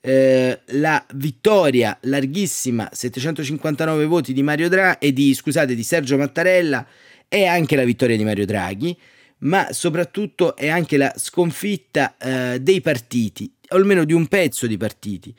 eh, 0.07 0.61
la 0.67 1.05
vittoria 1.15 1.99
larghissima, 2.03 2.89
759 2.93 4.05
voti 4.05 4.33
di 4.33 4.45
Mario 4.45 4.69
Draghi 4.69 5.07
e 5.07 5.13
di, 5.13 5.35
scusate, 5.35 5.75
di 5.75 5.83
Sergio 5.83 6.17
Mattarella 6.17 6.87
è 7.27 7.45
anche 7.45 7.75
la 7.75 7.83
vittoria 7.83 8.17
di 8.17 8.23
Mario 8.23 8.47
Draghi, 8.47 8.97
ma 9.39 9.73
soprattutto 9.73 10.55
è 10.55 10.69
anche 10.69 10.97
la 10.97 11.13
sconfitta 11.17 12.15
eh, 12.19 12.61
dei 12.61 12.81
partiti, 12.81 13.53
o 13.71 13.77
almeno 13.77 14.05
di 14.05 14.13
un 14.13 14.29
pezzo 14.29 14.69
di 14.69 14.77
partiti. 14.77 15.35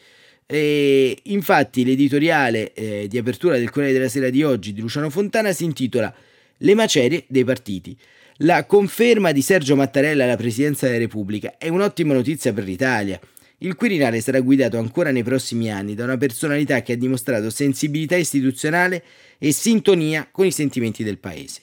E 0.46 1.18
infatti 1.24 1.86
l'editoriale 1.86 2.74
eh, 2.74 3.08
di 3.08 3.18
apertura 3.18 3.58
del 3.58 3.70
Corriere 3.70 3.94
della 3.94 4.10
Sera 4.10 4.30
di 4.30 4.44
oggi 4.44 4.74
di 4.74 4.82
Luciano 4.82 5.10
Fontana 5.10 5.54
si 5.54 5.64
intitola 5.64 6.14
Le 6.58 6.76
macerie 6.76 7.24
dei 7.30 7.46
partiti. 7.46 7.98
La 8.42 8.66
conferma 8.66 9.32
di 9.32 9.42
Sergio 9.42 9.78
Mattarella 9.78 10.26
alla 10.26 10.36
presidenza 10.36 10.88
della 10.88 11.00
Repubblica 11.00 11.56
è 11.58 11.70
un'ottima 11.70 12.14
notizia 12.14 12.52
per 12.52 12.66
l'Italia. 12.66 13.18
Il 13.62 13.74
Quirinale 13.74 14.22
sarà 14.22 14.40
guidato 14.40 14.78
ancora 14.78 15.10
nei 15.10 15.24
prossimi 15.24 15.72
anni 15.72 15.96
da 15.96 16.04
una 16.04 16.18
personalità 16.18 16.84
che 16.84 16.94
ha 16.94 16.96
dimostrato 16.96 17.50
sensibilità 17.50 18.16
istituzionale 18.16 19.04
e 19.40 19.52
sintonia 19.52 20.28
con 20.32 20.46
i 20.46 20.52
sentimenti 20.52 21.04
del 21.04 21.18
Paese. 21.18 21.62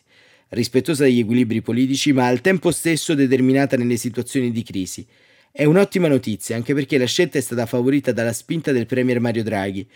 Rispettosa 0.49 1.05
degli 1.05 1.21
equilibri 1.21 1.63
politici, 1.63 2.13
ma 2.13 2.27
al 2.27 2.41
tempo 2.41 2.73
stesso 2.73 3.15
determinata 3.15 3.77
nelle 3.77 3.97
situazioni 3.97 4.51
di 4.51 4.65
crisi. 4.65 5.07
È 5.53 5.63
un'ottima 5.63 6.09
notizia, 6.09 6.57
anche 6.57 6.75
perché 6.75 6.99
la 6.99 7.07
scelta 7.07 7.39
è 7.39 7.41
stata 7.41 7.65
favorita 7.65 8.11
dalla 8.11 8.33
spinta 8.33 8.73
del 8.73 8.87
Premier 8.87 9.21
Mario 9.21 9.45
Draghi. 9.45 9.89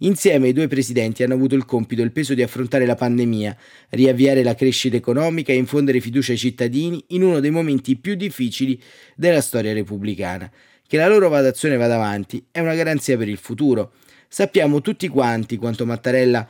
Insieme 0.00 0.48
i 0.48 0.52
due 0.52 0.68
presidenti 0.68 1.22
hanno 1.22 1.32
avuto 1.32 1.54
il 1.54 1.64
compito 1.64 2.02
e 2.02 2.04
il 2.04 2.12
peso 2.12 2.34
di 2.34 2.42
affrontare 2.42 2.84
la 2.84 2.96
pandemia, 2.96 3.56
riavviare 3.90 4.42
la 4.42 4.54
crescita 4.54 4.96
economica 4.96 5.52
e 5.52 5.56
infondere 5.56 6.00
fiducia 6.00 6.32
ai 6.32 6.38
cittadini 6.38 7.02
in 7.08 7.22
uno 7.22 7.40
dei 7.40 7.50
momenti 7.50 7.96
più 7.96 8.14
difficili 8.14 8.78
della 9.14 9.40
storia 9.40 9.72
repubblicana. 9.72 10.52
Che 10.88 10.96
la 10.96 11.08
loro 11.08 11.28
vadazione 11.28 11.76
vada 11.76 11.96
avanti 11.96 12.44
è 12.50 12.60
una 12.60 12.74
garanzia 12.74 13.16
per 13.16 13.28
il 13.28 13.38
futuro. 13.38 13.92
Sappiamo 14.28 14.80
tutti 14.80 15.08
quanti 15.08 15.56
quanto 15.56 15.84
Mattarella 15.84 16.46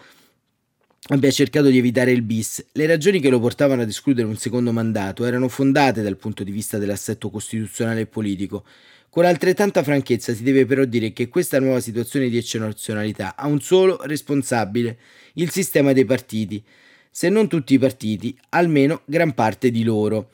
abbia 1.08 1.30
cercato 1.30 1.68
di 1.68 1.78
evitare 1.78 2.10
il 2.10 2.20
bis. 2.20 2.62
Le 2.72 2.86
ragioni 2.86 3.18
che 3.20 3.30
lo 3.30 3.40
portavano 3.40 3.80
ad 3.80 3.88
escludere 3.88 4.26
un 4.26 4.36
secondo 4.36 4.72
mandato 4.72 5.24
erano 5.24 5.48
fondate 5.48 6.02
dal 6.02 6.18
punto 6.18 6.44
di 6.44 6.50
vista 6.50 6.76
dell'assetto 6.76 7.30
costituzionale 7.30 8.00
e 8.00 8.06
politico. 8.06 8.64
Con 9.08 9.24
altrettanta 9.24 9.82
franchezza 9.82 10.34
si 10.34 10.42
deve 10.42 10.66
però 10.66 10.84
dire 10.84 11.14
che 11.14 11.28
questa 11.28 11.58
nuova 11.58 11.80
situazione 11.80 12.28
di 12.28 12.36
eccezionalità 12.36 13.36
ha 13.36 13.46
un 13.46 13.60
solo 13.62 13.98
responsabile, 14.02 14.98
il 15.34 15.50
sistema 15.50 15.94
dei 15.94 16.04
partiti. 16.04 16.62
Se 17.10 17.30
non 17.30 17.48
tutti 17.48 17.72
i 17.72 17.78
partiti, 17.78 18.38
almeno 18.50 19.00
gran 19.06 19.32
parte 19.32 19.70
di 19.70 19.82
loro. 19.82 20.28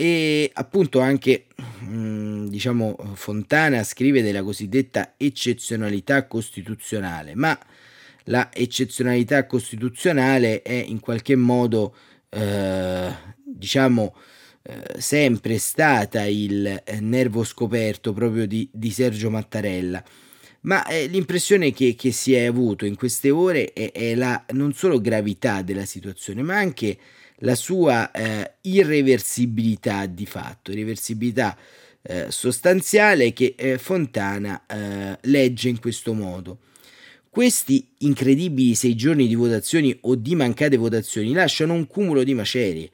E 0.00 0.50
appunto 0.54 1.00
anche 1.00 1.44
mm, 1.84 2.46
diciamo 2.46 2.96
Fontana 3.12 3.84
scrive 3.84 4.22
della 4.22 4.42
cosiddetta 4.42 5.12
eccezionalità 5.18 6.26
costituzionale, 6.26 7.34
ma 7.34 7.58
la 8.24 8.48
eccezionalità 8.50 9.44
costituzionale 9.44 10.62
è 10.62 10.72
in 10.72 11.00
qualche 11.00 11.36
modo 11.36 11.94
eh, 12.30 13.12
diciamo 13.44 14.16
eh, 14.62 14.98
sempre 14.98 15.58
stata 15.58 16.24
il 16.24 16.82
nervo 17.00 17.44
scoperto 17.44 18.14
proprio 18.14 18.46
di, 18.46 18.66
di 18.72 18.90
Sergio 18.90 19.28
Mattarella. 19.28 20.02
Ma 20.62 20.82
eh, 20.86 21.08
l'impressione 21.08 21.74
che, 21.74 21.94
che, 21.94 22.10
si 22.10 22.32
è 22.32 22.46
avuto 22.46 22.86
in 22.86 22.94
queste 22.94 23.28
ore 23.28 23.74
è, 23.74 23.92
è, 23.92 24.14
la 24.14 24.46
non 24.52 24.72
solo 24.72 24.98
gravità 24.98 25.60
della 25.60 25.84
situazione 25.84 26.40
ma 26.40 26.56
anche 26.56 26.96
la 27.40 27.54
sua 27.54 28.10
eh, 28.10 28.54
irreversibilità 28.62 30.06
di 30.06 30.26
fatto, 30.26 30.72
irreversibilità 30.72 31.56
eh, 32.02 32.26
sostanziale 32.30 33.32
che 33.32 33.54
eh, 33.56 33.78
Fontana 33.78 34.64
eh, 34.66 35.18
legge 35.22 35.68
in 35.68 35.80
questo 35.80 36.12
modo. 36.12 36.58
Questi 37.28 37.92
incredibili 37.98 38.74
sei 38.74 38.96
giorni 38.96 39.28
di 39.28 39.34
votazioni 39.34 39.96
o 40.02 40.16
di 40.16 40.34
mancate 40.34 40.76
votazioni 40.76 41.32
lasciano 41.32 41.74
un 41.74 41.86
cumulo 41.86 42.24
di 42.24 42.34
macerie. 42.34 42.90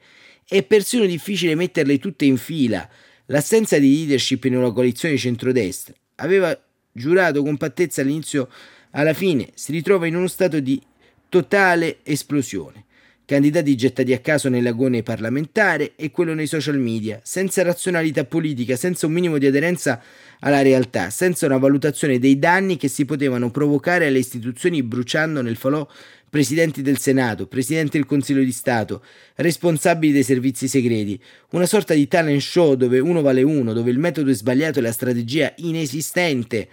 È 0.47 0.61
persino 0.63 1.05
difficile 1.05 1.55
metterle 1.55 1.97
tutte 1.97 2.25
in 2.25 2.37
fila. 2.37 2.87
L'assenza 3.25 3.79
di 3.79 3.89
leadership 3.89 4.45
in 4.45 4.55
una 4.55 4.71
coalizione 4.71 5.15
di 5.15 5.19
centrodestra 5.19 5.93
aveva 6.15 6.57
giurato 6.91 7.43
compattezza 7.43 8.01
all'inizio 8.01 8.49
alla 8.91 9.13
fine, 9.13 9.49
si 9.53 9.71
ritrova 9.71 10.07
in 10.07 10.15
uno 10.15 10.27
stato 10.27 10.59
di 10.59 10.81
totale 11.29 11.97
esplosione 12.03 12.85
candidati 13.27 13.75
gettati 13.75 14.13
a 14.13 14.19
caso 14.19 14.47
nell'agone 14.47 15.03
parlamentare 15.03 15.95
e 15.97 16.11
quello 16.11 16.33
nei 16.33 16.47
social 16.47 16.79
media, 16.79 17.19
senza 17.23 17.61
razionalità 17.61 18.23
politica, 18.23 18.77
senza 18.77 19.05
un 19.05 19.11
minimo 19.11 19.37
di 19.37 19.45
aderenza 19.45 20.01
alla 20.39 20.61
realtà, 20.61 21.09
senza 21.09 21.45
una 21.45 21.57
valutazione 21.57 22.19
dei 22.19 22.39
danni 22.39 22.77
che 22.77 22.87
si 22.87 23.03
potevano 23.03 23.51
provocare 23.51 24.07
alle 24.07 24.19
istituzioni 24.19 24.81
bruciando 24.81 25.41
nel 25.41 25.57
falò 25.57 25.85
presidenti 26.29 26.81
del 26.81 26.99
Senato, 26.99 27.47
presidente 27.47 27.97
del 27.97 28.07
Consiglio 28.07 28.43
di 28.43 28.51
Stato, 28.53 29.03
responsabili 29.35 30.13
dei 30.13 30.23
servizi 30.23 30.69
segreti, 30.69 31.21
una 31.49 31.65
sorta 31.65 31.93
di 31.93 32.07
talent 32.07 32.39
show 32.39 32.75
dove 32.75 32.99
uno 32.99 33.21
vale 33.21 33.43
uno, 33.43 33.73
dove 33.73 33.91
il 33.91 33.99
metodo 33.99 34.31
è 34.31 34.35
sbagliato 34.35 34.79
e 34.79 34.83
la 34.83 34.93
strategia 34.93 35.53
inesistente. 35.57 36.69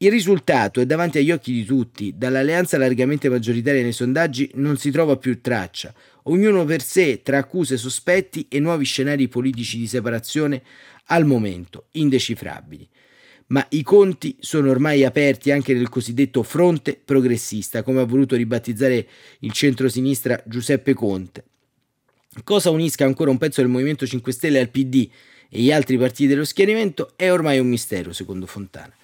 Il 0.00 0.12
risultato 0.12 0.80
è 0.80 0.86
davanti 0.86 1.18
agli 1.18 1.32
occhi 1.32 1.52
di 1.52 1.64
tutti, 1.64 2.14
dall'alleanza 2.16 2.78
largamente 2.78 3.28
maggioritaria 3.28 3.82
nei 3.82 3.90
sondaggi 3.90 4.48
non 4.54 4.76
si 4.76 4.92
trova 4.92 5.16
più 5.16 5.40
traccia, 5.40 5.92
ognuno 6.24 6.64
per 6.64 6.82
sé 6.82 7.22
tra 7.24 7.38
accuse, 7.38 7.76
sospetti 7.76 8.46
e 8.48 8.60
nuovi 8.60 8.84
scenari 8.84 9.26
politici 9.26 9.76
di 9.76 9.88
separazione 9.88 10.62
al 11.06 11.26
momento 11.26 11.86
indecifrabili. 11.92 12.88
Ma 13.48 13.66
i 13.70 13.82
conti 13.82 14.36
sono 14.38 14.70
ormai 14.70 15.04
aperti 15.04 15.50
anche 15.50 15.74
nel 15.74 15.88
cosiddetto 15.88 16.44
fronte 16.44 17.00
progressista, 17.04 17.82
come 17.82 18.00
ha 18.00 18.04
voluto 18.04 18.36
ribattizzare 18.36 19.04
il 19.40 19.50
centro-sinistra 19.50 20.40
Giuseppe 20.46 20.94
Conte. 20.94 21.44
Cosa 22.44 22.70
unisca 22.70 23.04
ancora 23.04 23.32
un 23.32 23.38
pezzo 23.38 23.62
del 23.62 23.70
Movimento 23.70 24.06
5 24.06 24.30
Stelle 24.30 24.60
al 24.60 24.70
PD 24.70 25.08
e 25.50 25.60
gli 25.60 25.72
altri 25.72 25.98
partiti 25.98 26.28
dello 26.28 26.44
schieramento 26.44 27.14
è 27.16 27.32
ormai 27.32 27.58
un 27.58 27.66
mistero, 27.66 28.12
secondo 28.12 28.46
Fontana. 28.46 28.94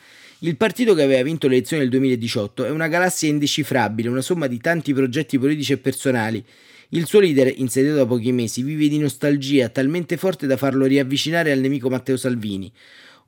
Il 0.45 0.59
partito 0.59 0.93
che 0.93 1.01
aveva 1.01 1.23
vinto 1.23 1.49
le 1.49 1.55
elezioni 1.55 1.81
del 1.81 1.91
2018 1.93 2.67
è 2.67 2.71
una 2.71 2.87
galassia 2.87 3.31
indecifrabile, 3.31 4.11
una 4.11 4.21
somma 4.21 4.47
di 4.47 4.59
tanti 4.59 4.93
progetti 4.93 5.39
politici 5.39 5.73
e 5.73 5.79
personali, 5.79 6.45
Il 6.91 7.07
suo 7.07 7.21
leader, 7.21 7.51
insediato 7.57 7.97
da 7.97 8.05
pochi 8.05 8.31
mesi, 8.31 8.63
vive 8.63 8.89
di 8.89 8.99
nostalgia 8.99 9.71
talmente 9.71 10.19
forte 10.19 10.47
da 10.47 10.59
farlo 10.59 10.85
riavvicinare 10.85 11.51
al 11.51 11.61
nemico 11.61 11.89
Matteo 11.89 12.19
Salvini. 12.19 12.71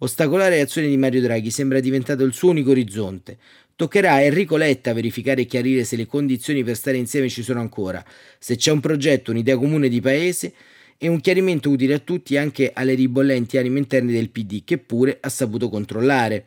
Ostacolare 0.01 0.57
le 0.57 0.61
azioni 0.61 0.89
di 0.89 0.99
Mario 0.99 1.23
Draghi 1.23 1.51
sembra 1.51 1.81
diventato 1.81 2.23
il 2.23 2.35
suo 2.35 2.51
unico 2.51 2.73
orizzonte. 2.73 3.39
Toccherà 3.75 4.13
a 4.13 4.21
Enrico 4.21 4.59
Letta 4.59 4.93
verificare 4.93 5.41
e 5.41 5.47
chiarire 5.47 5.85
se 5.85 5.97
le 5.97 6.05
condizioni 6.05 6.63
per 6.65 6.77
stare 6.77 6.99
insieme 6.99 7.31
ci 7.31 7.43
sono 7.43 7.61
ancora, 7.61 8.05
se 8.39 8.57
c'è 8.57 8.71
un 8.71 8.81
progetto, 8.81 9.31
un'idea 9.31 9.57
comune 9.57 9.89
di 9.89 10.03
paese 10.03 10.53
e 10.99 11.09
un 11.09 11.21
chiarimento 11.23 11.71
utile 11.71 11.95
a 11.95 11.99
tutti 11.99 12.37
anche 12.37 12.73
alle 12.75 12.93
ribollenti 12.93 13.57
anime 13.57 13.79
interne 13.79 14.13
del 14.13 14.29
PD 14.29 14.65
che 14.65 14.77
pure 14.77 15.17
ha 15.19 15.31
saputo 15.31 15.71
controllare. 15.71 16.45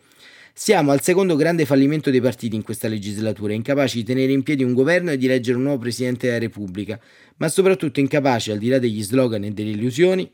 Siamo 0.62 0.92
al 0.92 1.02
secondo 1.02 1.38
grande 1.38 1.66
fallimento 1.66 2.12
dei 2.12 2.20
partiti 2.20 2.58
in 2.58 2.64
questa 2.64 2.90
legislatura, 2.90 3.54
incapaci 3.54 4.00
di 4.00 4.04
tenere 4.04 4.34
in 4.34 4.44
piedi 4.44 4.62
un 4.62 4.74
governo 4.74 5.10
e 5.10 5.18
di 5.18 5.26
eleggere 5.26 5.56
un 5.56 5.64
nuovo 5.64 5.80
Presidente 5.80 6.28
della 6.28 6.38
Repubblica, 6.38 7.00
ma 7.38 7.48
soprattutto 7.48 8.02
incapaci, 8.02 8.52
al 8.52 8.58
di 8.58 8.68
là 8.68 8.78
degli 8.78 9.02
slogan 9.02 9.46
e 9.46 9.52
delle 9.52 9.70
illusioni, 9.70 10.30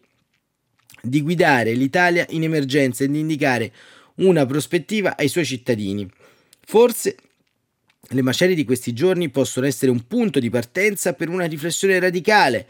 di 1.00 1.22
guidare 1.22 1.74
l'Italia 1.74 2.26
in 2.30 2.42
emergenza 2.42 3.04
e 3.04 3.08
di 3.08 3.20
indicare 3.20 3.72
una 4.16 4.48
prospettiva 4.48 5.16
ai 5.16 5.28
suoi 5.28 5.46
cittadini. 5.46 6.10
Forse 6.66 7.16
le 8.10 8.22
macerie 8.24 8.56
di 8.56 8.66
questi 8.66 8.94
giorni 8.94 9.30
possono 9.30 9.68
essere 9.68 9.92
un 9.92 10.08
punto 10.08 10.40
di 10.40 10.50
partenza 10.50 11.14
per 11.14 11.30
una 11.30 11.46
riflessione 11.46 12.00
radicale 12.00 12.68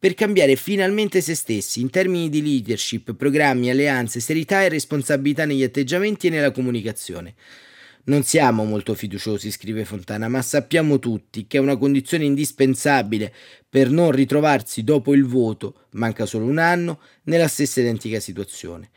per 0.00 0.14
cambiare 0.14 0.56
finalmente 0.56 1.20
se 1.20 1.34
stessi 1.34 1.82
in 1.82 1.90
termini 1.90 2.30
di 2.30 2.40
leadership, 2.40 3.12
programmi, 3.12 3.68
alleanze, 3.68 4.18
serietà 4.18 4.62
e 4.62 4.70
responsabilità 4.70 5.44
negli 5.44 5.62
atteggiamenti 5.62 6.28
e 6.28 6.30
nella 6.30 6.52
comunicazione. 6.52 7.34
Non 8.04 8.22
siamo 8.22 8.64
molto 8.64 8.94
fiduciosi, 8.94 9.50
scrive 9.50 9.84
Fontana, 9.84 10.26
ma 10.26 10.40
sappiamo 10.40 10.98
tutti 10.98 11.46
che 11.46 11.58
è 11.58 11.60
una 11.60 11.76
condizione 11.76 12.24
indispensabile 12.24 13.30
per 13.68 13.90
non 13.90 14.10
ritrovarsi 14.10 14.84
dopo 14.84 15.12
il 15.12 15.26
voto, 15.26 15.84
manca 15.90 16.24
solo 16.24 16.46
un 16.46 16.56
anno, 16.56 17.00
nella 17.24 17.46
stessa 17.46 17.80
identica 17.80 18.20
situazione. 18.20 18.88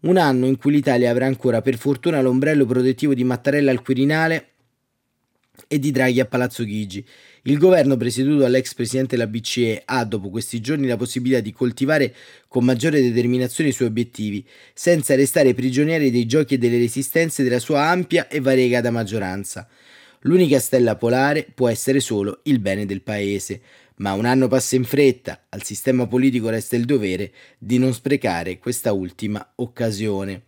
Un 0.00 0.18
anno 0.18 0.44
in 0.44 0.58
cui 0.58 0.72
l'Italia 0.72 1.10
avrà 1.10 1.24
ancora 1.24 1.62
per 1.62 1.78
fortuna 1.78 2.20
l'ombrello 2.20 2.66
protettivo 2.66 3.14
di 3.14 3.24
Mattarella 3.24 3.70
al 3.70 3.80
Quirinale 3.80 4.48
e 5.72 5.78
di 5.78 5.92
Draghi 5.92 6.18
a 6.18 6.24
Palazzo 6.24 6.64
Chigi. 6.64 7.06
Il 7.42 7.56
governo 7.56 7.96
presieduto 7.96 8.38
dall'ex 8.38 8.74
presidente 8.74 9.14
della 9.14 9.28
BCE 9.28 9.82
ha, 9.84 10.04
dopo 10.04 10.28
questi 10.28 10.60
giorni, 10.60 10.88
la 10.88 10.96
possibilità 10.96 11.38
di 11.38 11.52
coltivare 11.52 12.12
con 12.48 12.64
maggiore 12.64 13.00
determinazione 13.00 13.70
i 13.70 13.72
suoi 13.72 13.86
obiettivi, 13.86 14.44
senza 14.74 15.14
restare 15.14 15.54
prigionieri 15.54 16.10
dei 16.10 16.26
giochi 16.26 16.54
e 16.54 16.58
delle 16.58 16.76
resistenze 16.76 17.44
della 17.44 17.60
sua 17.60 17.84
ampia 17.84 18.26
e 18.26 18.40
variegata 18.40 18.90
maggioranza. 18.90 19.68
L'unica 20.22 20.58
stella 20.58 20.96
polare 20.96 21.46
può 21.54 21.68
essere 21.68 22.00
solo 22.00 22.40
il 22.44 22.58
bene 22.58 22.84
del 22.84 23.02
paese, 23.02 23.60
ma 23.98 24.14
un 24.14 24.24
anno 24.24 24.48
passa 24.48 24.74
in 24.74 24.82
fretta, 24.82 25.44
al 25.50 25.62
sistema 25.62 26.08
politico 26.08 26.48
resta 26.48 26.74
il 26.74 26.84
dovere 26.84 27.30
di 27.56 27.78
non 27.78 27.94
sprecare 27.94 28.58
questa 28.58 28.92
ultima 28.92 29.52
occasione 29.54 30.46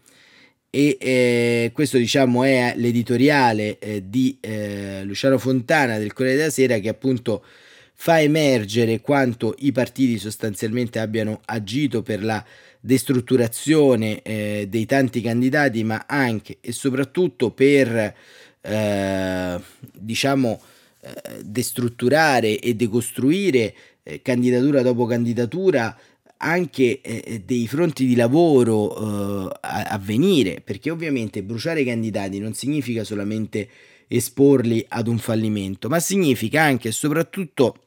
e 0.74 0.96
eh, 0.98 1.70
questo 1.74 1.98
diciamo 1.98 2.44
è 2.44 2.72
l'editoriale 2.78 3.78
eh, 3.78 4.04
di 4.08 4.38
eh, 4.40 5.02
Luciano 5.04 5.36
Fontana 5.36 5.98
del 5.98 6.14
Corriere 6.14 6.38
della 6.38 6.50
Sera 6.50 6.78
che 6.78 6.88
appunto 6.88 7.44
fa 7.92 8.22
emergere 8.22 9.02
quanto 9.02 9.54
i 9.58 9.70
partiti 9.70 10.18
sostanzialmente 10.18 10.98
abbiano 10.98 11.42
agito 11.44 12.02
per 12.02 12.24
la 12.24 12.42
destrutturazione 12.80 14.22
eh, 14.22 14.66
dei 14.66 14.86
tanti 14.86 15.20
candidati 15.20 15.84
ma 15.84 16.06
anche 16.08 16.56
e 16.62 16.72
soprattutto 16.72 17.50
per 17.50 18.14
eh, 18.62 19.60
diciamo 19.92 20.62
eh, 21.02 21.42
destrutturare 21.44 22.58
e 22.58 22.74
decostruire 22.74 23.74
candidatura 24.22 24.80
dopo 24.80 25.04
candidatura 25.04 25.96
anche 26.42 27.00
eh, 27.00 27.22
eh, 27.24 27.40
dei 27.44 27.66
fronti 27.68 28.04
di 28.04 28.16
lavoro 28.16 29.46
eh, 29.46 29.58
a, 29.60 29.82
a, 29.84 29.98
venire, 29.98 30.60
perché 30.62 30.90
ovviamente 30.90 31.42
bruciare 31.42 31.82
i 31.82 31.84
candidati 31.84 32.38
non 32.40 32.52
significa 32.52 33.04
solamente 33.04 33.68
esporli 34.08 34.84
ad 34.88 35.06
un 35.06 35.18
fallimento, 35.18 35.88
ma 35.88 36.00
significa 36.00 36.62
anche 36.62 36.88
e 36.88 36.92
soprattutto 36.92 37.81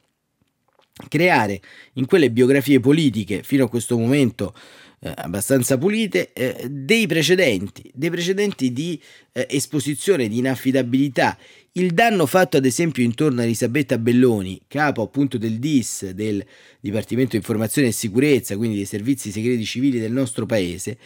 creare 1.08 1.60
in 1.94 2.06
quelle 2.06 2.30
biografie 2.30 2.80
politiche 2.80 3.42
fino 3.42 3.64
a 3.64 3.68
questo 3.68 3.98
momento 3.98 4.54
eh, 5.00 5.12
abbastanza 5.14 5.76
pulite 5.76 6.32
eh, 6.32 6.66
dei 6.70 7.06
precedenti, 7.06 7.90
dei 7.94 8.10
precedenti 8.10 8.72
di 8.72 9.00
eh, 9.32 9.46
esposizione, 9.50 10.28
di 10.28 10.38
inaffidabilità 10.38 11.36
il 11.76 11.92
danno 11.92 12.24
fatto 12.24 12.56
ad 12.56 12.64
esempio 12.64 13.04
intorno 13.04 13.42
a 13.42 13.44
Elisabetta 13.44 13.98
Belloni, 13.98 14.62
capo 14.66 15.02
appunto 15.02 15.36
del 15.36 15.58
DIS, 15.58 16.10
del 16.10 16.42
Dipartimento 16.80 17.32
di 17.32 17.36
Informazione 17.36 17.88
e 17.88 17.92
Sicurezza, 17.92 18.56
quindi 18.56 18.76
dei 18.76 18.86
servizi 18.86 19.30
segreti 19.30 19.64
civili 19.66 19.98
del 19.98 20.12
nostro 20.12 20.46
paese, 20.46 20.96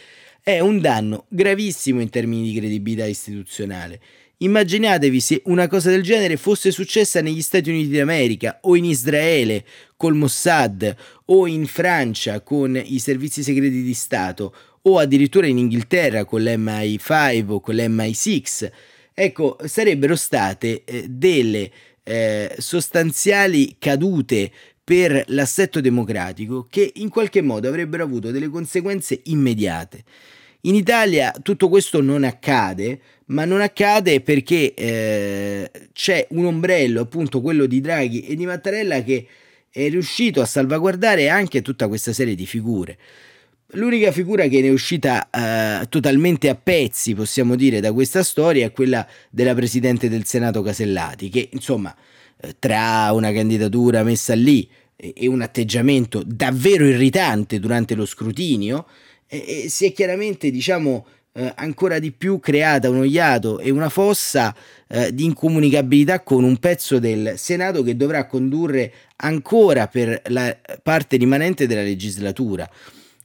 è 0.41 0.59
un 0.59 0.79
danno 0.79 1.25
gravissimo 1.27 1.99
in 1.99 2.09
termini 2.09 2.49
di 2.49 2.57
credibilità 2.57 3.05
istituzionale. 3.05 3.99
Immaginatevi 4.43 5.19
se 5.19 5.41
una 5.45 5.67
cosa 5.67 5.91
del 5.91 6.01
genere 6.01 6.35
fosse 6.35 6.71
successa 6.71 7.21
negli 7.21 7.43
Stati 7.43 7.69
Uniti 7.69 7.91
d'America 7.91 8.57
o 8.61 8.75
in 8.75 8.85
Israele 8.85 9.63
col 9.95 10.15
Mossad 10.15 10.95
o 11.25 11.45
in 11.45 11.67
Francia 11.67 12.41
con 12.41 12.75
i 12.83 12.97
servizi 12.97 13.43
segreti 13.43 13.83
di 13.83 13.93
Stato 13.93 14.55
o 14.81 14.97
addirittura 14.97 15.45
in 15.45 15.59
Inghilterra 15.59 16.25
con 16.25 16.41
l'MI5 16.41 17.49
o 17.49 17.59
con 17.59 17.75
l'MI6 17.75 18.71
ecco, 19.13 19.57
sarebbero 19.63 20.15
state 20.15 20.85
eh, 20.85 21.05
delle 21.07 21.71
eh, 22.01 22.55
sostanziali 22.57 23.75
cadute 23.77 24.51
per 24.83 25.23
l'assetto 25.27 25.81
democratico 25.81 26.65
che 26.67 26.93
in 26.95 27.09
qualche 27.09 27.43
modo 27.43 27.67
avrebbero 27.67 28.03
avuto 28.03 28.31
delle 28.31 28.49
conseguenze 28.49 29.21
immediate. 29.25 30.03
In 30.61 30.75
Italia 30.75 31.33
tutto 31.41 31.69
questo 31.69 32.01
non 32.01 32.23
accade, 32.23 32.99
ma 33.27 33.45
non 33.45 33.61
accade 33.61 34.21
perché 34.21 34.73
eh, 34.73 35.71
c'è 35.93 36.27
un 36.31 36.45
ombrello, 36.45 37.01
appunto 37.01 37.41
quello 37.41 37.65
di 37.65 37.81
Draghi 37.81 38.21
e 38.21 38.35
di 38.35 38.45
Mattarella, 38.45 39.01
che 39.01 39.25
è 39.71 39.89
riuscito 39.89 40.41
a 40.41 40.45
salvaguardare 40.45 41.29
anche 41.29 41.61
tutta 41.61 41.87
questa 41.87 42.13
serie 42.13 42.35
di 42.35 42.45
figure. 42.45 42.97
L'unica 43.75 44.11
figura 44.11 44.47
che 44.47 44.59
ne 44.59 44.67
è 44.67 44.71
uscita 44.71 45.29
uh, 45.31 45.87
totalmente 45.87 46.49
a 46.49 46.55
pezzi, 46.55 47.15
possiamo 47.15 47.55
dire, 47.55 47.79
da 47.79 47.93
questa 47.93 48.21
storia 48.21 48.65
è 48.65 48.71
quella 48.73 49.07
della 49.29 49.55
Presidente 49.55 50.09
del 50.09 50.25
Senato 50.25 50.61
Casellati, 50.61 51.29
che 51.29 51.49
insomma, 51.53 51.95
eh, 52.41 52.55
tra 52.59 53.11
una 53.13 53.31
candidatura 53.31 54.03
messa 54.03 54.35
lì 54.35 54.69
e, 54.97 55.25
un 55.27 55.41
atteggiamento 55.41 56.21
davvero 56.25 56.85
irritante 56.85 57.59
durante 57.59 57.95
lo 57.95 58.05
scrutinio, 58.05 58.85
eh, 59.39 59.69
si 59.69 59.85
è 59.85 59.93
chiaramente, 59.93 60.51
diciamo, 60.51 61.05
eh, 61.33 61.51
ancora 61.55 61.99
di 61.99 62.11
più 62.11 62.39
creata 62.39 62.89
uno 62.89 63.05
iato 63.05 63.59
e 63.59 63.69
una 63.69 63.87
fossa 63.87 64.53
eh, 64.87 65.13
di 65.13 65.23
incomunicabilità 65.23 66.21
con 66.21 66.43
un 66.43 66.57
pezzo 66.57 66.99
del 66.99 67.35
Senato 67.37 67.83
che 67.83 67.95
dovrà 67.95 68.27
condurre 68.27 68.91
ancora 69.17 69.87
per 69.87 70.21
la 70.27 70.55
parte 70.83 71.15
rimanente 71.15 71.67
della 71.67 71.83
legislatura. 71.83 72.69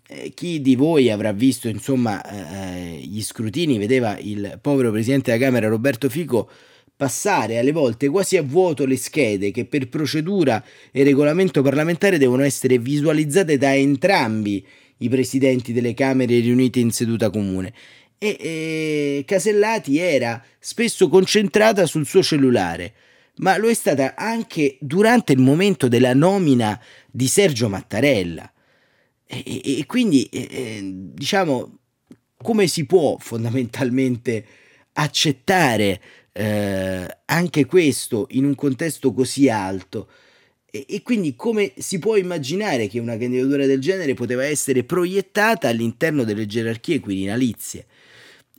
Eh, 0.08 0.30
chi 0.34 0.60
di 0.60 0.76
voi 0.76 1.10
avrà 1.10 1.32
visto 1.32 1.66
insomma 1.66 2.22
eh, 2.22 2.98
gli 2.98 3.20
scrutini 3.22 3.76
vedeva 3.76 4.16
il 4.18 4.56
povero 4.60 4.92
presidente 4.92 5.32
della 5.32 5.44
Camera 5.44 5.66
Roberto 5.66 6.08
Fico 6.08 6.48
passare 6.96 7.58
alle 7.58 7.72
volte 7.72 8.08
quasi 8.08 8.36
a 8.36 8.42
vuoto 8.42 8.86
le 8.86 8.96
schede 8.96 9.50
che 9.50 9.64
per 9.64 9.88
procedura 9.88 10.64
e 10.92 11.02
regolamento 11.02 11.60
parlamentare 11.60 12.18
devono 12.18 12.44
essere 12.44 12.78
visualizzate 12.78 13.58
da 13.58 13.74
entrambi 13.74 14.64
i 14.98 15.08
presidenti 15.08 15.72
delle 15.72 15.94
Camere 15.94 16.38
riunite 16.40 16.80
in 16.80 16.90
seduta 16.90 17.30
comune. 17.30 17.72
E, 18.18 18.36
e 18.40 19.24
Casellati 19.26 19.98
era 19.98 20.42
spesso 20.58 21.08
concentrata 21.08 21.86
sul 21.86 22.06
suo 22.06 22.22
cellulare, 22.22 22.94
ma 23.36 23.58
lo 23.58 23.68
è 23.68 23.74
stata 23.74 24.14
anche 24.14 24.78
durante 24.80 25.32
il 25.32 25.40
momento 25.40 25.88
della 25.88 26.14
nomina 26.14 26.80
di 27.10 27.26
Sergio 27.26 27.68
Mattarella. 27.68 28.50
E, 29.26 29.42
e, 29.44 29.78
e 29.80 29.86
quindi, 29.86 30.24
eh, 30.24 30.80
diciamo, 31.12 31.78
come 32.38 32.66
si 32.66 32.86
può 32.86 33.16
fondamentalmente 33.18 34.44
accettare 34.92 36.00
eh, 36.32 37.18
anche 37.24 37.64
questo 37.66 38.26
in 38.30 38.44
un 38.44 38.54
contesto 38.54 39.12
così 39.12 39.48
alto? 39.48 40.08
E, 40.76 40.84
e 40.86 41.02
quindi 41.02 41.34
come 41.34 41.72
si 41.78 41.98
può 41.98 42.16
immaginare 42.16 42.88
che 42.88 42.98
una 42.98 43.16
candidatura 43.16 43.64
del 43.64 43.80
genere 43.80 44.12
poteva 44.14 44.44
essere 44.44 44.84
proiettata 44.84 45.68
all'interno 45.68 46.24
delle 46.24 46.44
gerarchie 46.44 47.00
quirinalizie? 47.00 47.86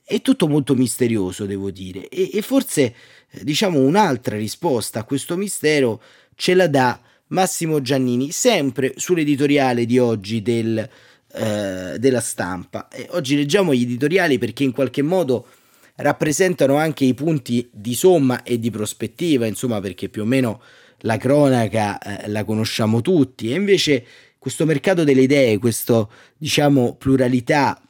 È 0.04 0.22
tutto 0.22 0.48
molto 0.48 0.74
misterioso, 0.74 1.46
devo 1.46 1.70
dire, 1.70 2.08
e, 2.08 2.30
e 2.34 2.42
forse, 2.42 2.96
eh, 3.30 3.44
diciamo, 3.44 3.80
un'altra 3.80 4.38
risposta 4.38 5.00
a 5.00 5.04
questo 5.04 5.36
mistero 5.36 6.02
ce 6.34 6.54
la 6.54 6.68
dà 6.68 7.00
Massimo 7.28 7.82
Giannini, 7.82 8.32
sempre 8.32 8.94
sull'editoriale 8.96 9.86
di 9.86 10.00
oggi 10.00 10.42
del, 10.42 10.78
eh, 11.34 11.96
della 12.00 12.22
stampa. 12.22 12.88
E 12.88 13.08
oggi 13.12 13.36
leggiamo 13.36 13.74
gli 13.74 13.82
editoriali 13.82 14.38
perché 14.38 14.64
in 14.64 14.72
qualche 14.72 15.02
modo 15.02 15.46
rappresentano 15.96 16.76
anche 16.76 17.04
i 17.04 17.14
punti 17.14 17.68
di 17.72 17.94
somma 17.96 18.44
e 18.44 18.60
di 18.60 18.72
prospettiva, 18.72 19.46
insomma, 19.46 19.82
perché 19.82 20.08
più 20.08 20.22
o 20.22 20.26
meno 20.26 20.62
la 21.02 21.18
cronaca 21.18 22.00
eh, 22.00 22.30
la 22.30 22.44
conosciamo 22.44 23.02
tutti 23.02 23.52
e 23.52 23.56
invece 23.56 24.06
questo 24.38 24.66
mercato 24.66 25.04
delle 25.04 25.22
idee, 25.22 25.58
questa 25.58 26.08
diciamo 26.38 26.96
pluralità 26.96 27.82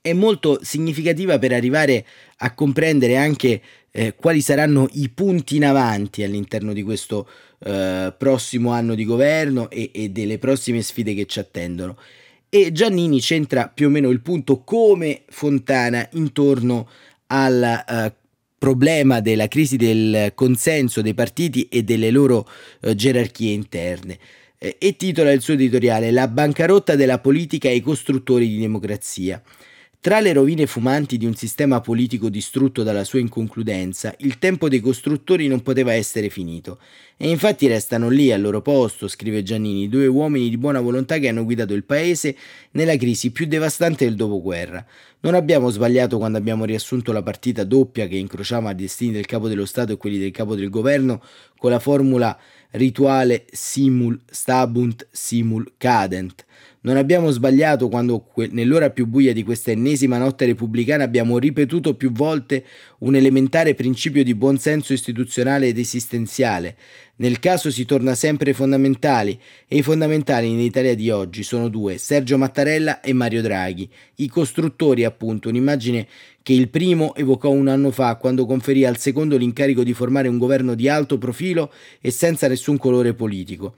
è 0.00 0.12
molto 0.12 0.60
significativa 0.62 1.38
per 1.38 1.52
arrivare 1.52 2.06
a 2.38 2.54
comprendere 2.54 3.16
anche 3.16 3.60
eh, 3.90 4.14
quali 4.14 4.40
saranno 4.40 4.88
i 4.92 5.08
punti 5.08 5.56
in 5.56 5.64
avanti 5.64 6.22
all'interno 6.22 6.72
di 6.72 6.82
questo 6.82 7.28
eh, 7.58 8.14
prossimo 8.16 8.70
anno 8.70 8.94
di 8.94 9.04
governo 9.04 9.68
e, 9.70 9.90
e 9.92 10.10
delle 10.10 10.38
prossime 10.38 10.82
sfide 10.82 11.14
che 11.14 11.26
ci 11.26 11.38
attendono. 11.38 11.98
E 12.48 12.72
Giannini 12.72 13.20
centra 13.20 13.68
più 13.68 13.88
o 13.88 13.90
meno 13.90 14.08
il 14.08 14.20
punto 14.20 14.62
come 14.62 15.22
Fontana 15.28 16.08
intorno 16.12 16.88
al 17.26 17.84
uh, 17.86 18.12
problema 18.58 19.20
della 19.20 19.48
crisi 19.48 19.76
del 19.76 20.32
consenso 20.34 21.00
dei 21.00 21.14
partiti 21.14 21.68
e 21.70 21.84
delle 21.84 22.10
loro 22.10 22.48
uh, 22.80 22.94
gerarchie 22.94 23.52
interne. 23.52 24.18
Eh, 24.58 24.76
e 24.78 24.96
titola 24.96 25.30
il 25.30 25.40
suo 25.40 25.54
editoriale 25.54 26.10
La 26.10 26.26
bancarotta 26.26 26.96
della 26.96 27.20
politica 27.20 27.68
e 27.68 27.76
i 27.76 27.80
costruttori 27.80 28.48
di 28.48 28.58
democrazia. 28.58 29.40
Tra 30.00 30.20
le 30.20 30.32
rovine 30.32 30.66
fumanti 30.66 31.16
di 31.16 31.26
un 31.26 31.34
sistema 31.34 31.80
politico 31.80 32.28
distrutto 32.28 32.84
dalla 32.84 33.02
sua 33.02 33.18
inconcludenza, 33.18 34.14
il 34.18 34.38
tempo 34.38 34.68
dei 34.68 34.78
costruttori 34.78 35.48
non 35.48 35.60
poteva 35.60 35.92
essere 35.92 36.28
finito. 36.28 36.78
E 37.16 37.28
infatti 37.28 37.66
restano 37.66 38.08
lì 38.08 38.30
al 38.30 38.40
loro 38.40 38.62
posto, 38.62 39.08
scrive 39.08 39.42
Giannini, 39.42 39.88
due 39.88 40.06
uomini 40.06 40.50
di 40.50 40.56
buona 40.56 40.80
volontà 40.80 41.18
che 41.18 41.26
hanno 41.26 41.42
guidato 41.42 41.74
il 41.74 41.82
paese 41.82 42.36
nella 42.72 42.96
crisi 42.96 43.32
più 43.32 43.46
devastante 43.46 44.04
del 44.04 44.14
dopoguerra. 44.14 44.86
Non 45.18 45.34
abbiamo 45.34 45.68
sbagliato 45.68 46.16
quando 46.16 46.38
abbiamo 46.38 46.64
riassunto 46.64 47.10
la 47.10 47.24
partita 47.24 47.64
doppia 47.64 48.06
che 48.06 48.16
incrociava 48.16 48.70
i 48.70 48.76
destini 48.76 49.10
del 49.10 49.26
capo 49.26 49.48
dello 49.48 49.66
Stato 49.66 49.90
e 49.90 49.96
quelli 49.96 50.18
del 50.18 50.30
capo 50.30 50.54
del 50.54 50.70
governo 50.70 51.20
con 51.56 51.72
la 51.72 51.80
formula 51.80 52.38
rituale 52.70 53.46
simul 53.50 54.20
stabunt 54.30 55.08
simul 55.10 55.72
cadent 55.76 56.46
non 56.88 56.96
abbiamo 56.96 57.30
sbagliato 57.30 57.90
quando 57.90 58.24
nell'ora 58.50 58.88
più 58.88 59.06
buia 59.06 59.34
di 59.34 59.42
questa 59.42 59.70
ennesima 59.70 60.16
notte 60.16 60.46
repubblicana 60.46 61.04
abbiamo 61.04 61.36
ripetuto 61.36 61.94
più 61.94 62.10
volte 62.10 62.64
un 63.00 63.14
elementare 63.14 63.74
principio 63.74 64.24
di 64.24 64.34
buonsenso 64.34 64.94
istituzionale 64.94 65.66
ed 65.66 65.76
esistenziale. 65.76 66.76
Nel 67.16 67.40
caso 67.40 67.70
si 67.70 67.84
torna 67.84 68.14
sempre 68.14 68.50
ai 68.50 68.56
fondamentali 68.56 69.38
e 69.66 69.76
i 69.76 69.82
fondamentali 69.82 70.48
in 70.48 70.60
Italia 70.60 70.94
di 70.94 71.10
oggi 71.10 71.42
sono 71.42 71.68
due, 71.68 71.98
Sergio 71.98 72.38
Mattarella 72.38 73.00
e 73.02 73.12
Mario 73.12 73.42
Draghi, 73.42 73.86
i 74.16 74.28
costruttori 74.28 75.04
appunto, 75.04 75.50
un'immagine 75.50 76.06
che 76.42 76.54
il 76.54 76.70
primo 76.70 77.14
evocò 77.14 77.50
un 77.50 77.68
anno 77.68 77.90
fa 77.90 78.14
quando 78.14 78.46
conferì 78.46 78.86
al 78.86 78.96
secondo 78.96 79.36
l'incarico 79.36 79.82
di 79.82 79.92
formare 79.92 80.28
un 80.28 80.38
governo 80.38 80.74
di 80.74 80.88
alto 80.88 81.18
profilo 81.18 81.70
e 82.00 82.10
senza 82.10 82.48
nessun 82.48 82.78
colore 82.78 83.12
politico. 83.12 83.74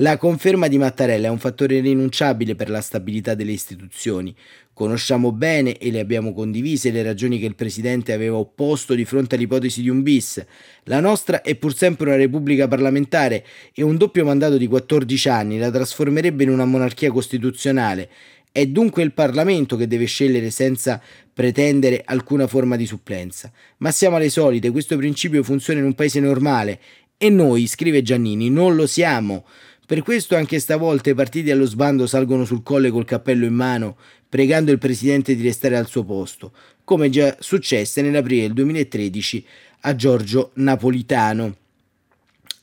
La 0.00 0.18
conferma 0.18 0.68
di 0.68 0.76
Mattarella 0.76 1.28
è 1.28 1.30
un 1.30 1.38
fattore 1.38 1.76
irrinunciabile 1.76 2.54
per 2.54 2.68
la 2.68 2.82
stabilità 2.82 3.34
delle 3.34 3.52
istituzioni. 3.52 4.36
Conosciamo 4.74 5.32
bene 5.32 5.78
e 5.78 5.90
le 5.90 6.00
abbiamo 6.00 6.34
condivise 6.34 6.90
le 6.90 7.02
ragioni 7.02 7.38
che 7.38 7.46
il 7.46 7.54
Presidente 7.54 8.12
aveva 8.12 8.36
opposto 8.36 8.92
di 8.92 9.06
fronte 9.06 9.36
all'ipotesi 9.36 9.80
di 9.80 9.88
un 9.88 10.02
bis. 10.02 10.44
La 10.82 11.00
nostra 11.00 11.40
è 11.40 11.54
pur 11.54 11.74
sempre 11.74 12.08
una 12.08 12.18
Repubblica 12.18 12.68
parlamentare 12.68 13.42
e 13.72 13.82
un 13.82 13.96
doppio 13.96 14.26
mandato 14.26 14.58
di 14.58 14.66
14 14.66 15.30
anni 15.30 15.56
la 15.56 15.70
trasformerebbe 15.70 16.42
in 16.42 16.50
una 16.50 16.66
monarchia 16.66 17.10
costituzionale. 17.10 18.10
È 18.52 18.66
dunque 18.66 19.02
il 19.02 19.14
Parlamento 19.14 19.76
che 19.76 19.86
deve 19.86 20.04
scegliere 20.04 20.50
senza 20.50 21.00
pretendere 21.32 22.02
alcuna 22.04 22.46
forma 22.46 22.76
di 22.76 22.84
supplenza. 22.84 23.50
Ma 23.78 23.90
siamo 23.90 24.16
alle 24.16 24.28
solite, 24.28 24.70
questo 24.70 24.98
principio 24.98 25.42
funziona 25.42 25.80
in 25.80 25.86
un 25.86 25.94
paese 25.94 26.20
normale 26.20 26.80
e 27.16 27.30
noi, 27.30 27.66
scrive 27.66 28.02
Giannini, 28.02 28.50
non 28.50 28.74
lo 28.74 28.86
siamo. 28.86 29.46
Per 29.86 30.02
questo 30.02 30.34
anche 30.34 30.58
stavolta 30.58 31.10
i 31.10 31.14
partiti 31.14 31.48
allo 31.52 31.64
sbando 31.64 32.08
salgono 32.08 32.44
sul 32.44 32.64
colle 32.64 32.90
col 32.90 33.04
cappello 33.04 33.46
in 33.46 33.54
mano, 33.54 33.96
pregando 34.28 34.72
il 34.72 34.78
presidente 34.78 35.36
di 35.36 35.44
restare 35.44 35.76
al 35.76 35.86
suo 35.86 36.02
posto, 36.02 36.52
come 36.82 37.08
già 37.08 37.36
successe 37.38 38.02
nell'aprile 38.02 38.42
del 38.42 38.52
2013 38.54 39.46
a 39.82 39.94
Giorgio 39.94 40.50
Napolitano. 40.54 41.56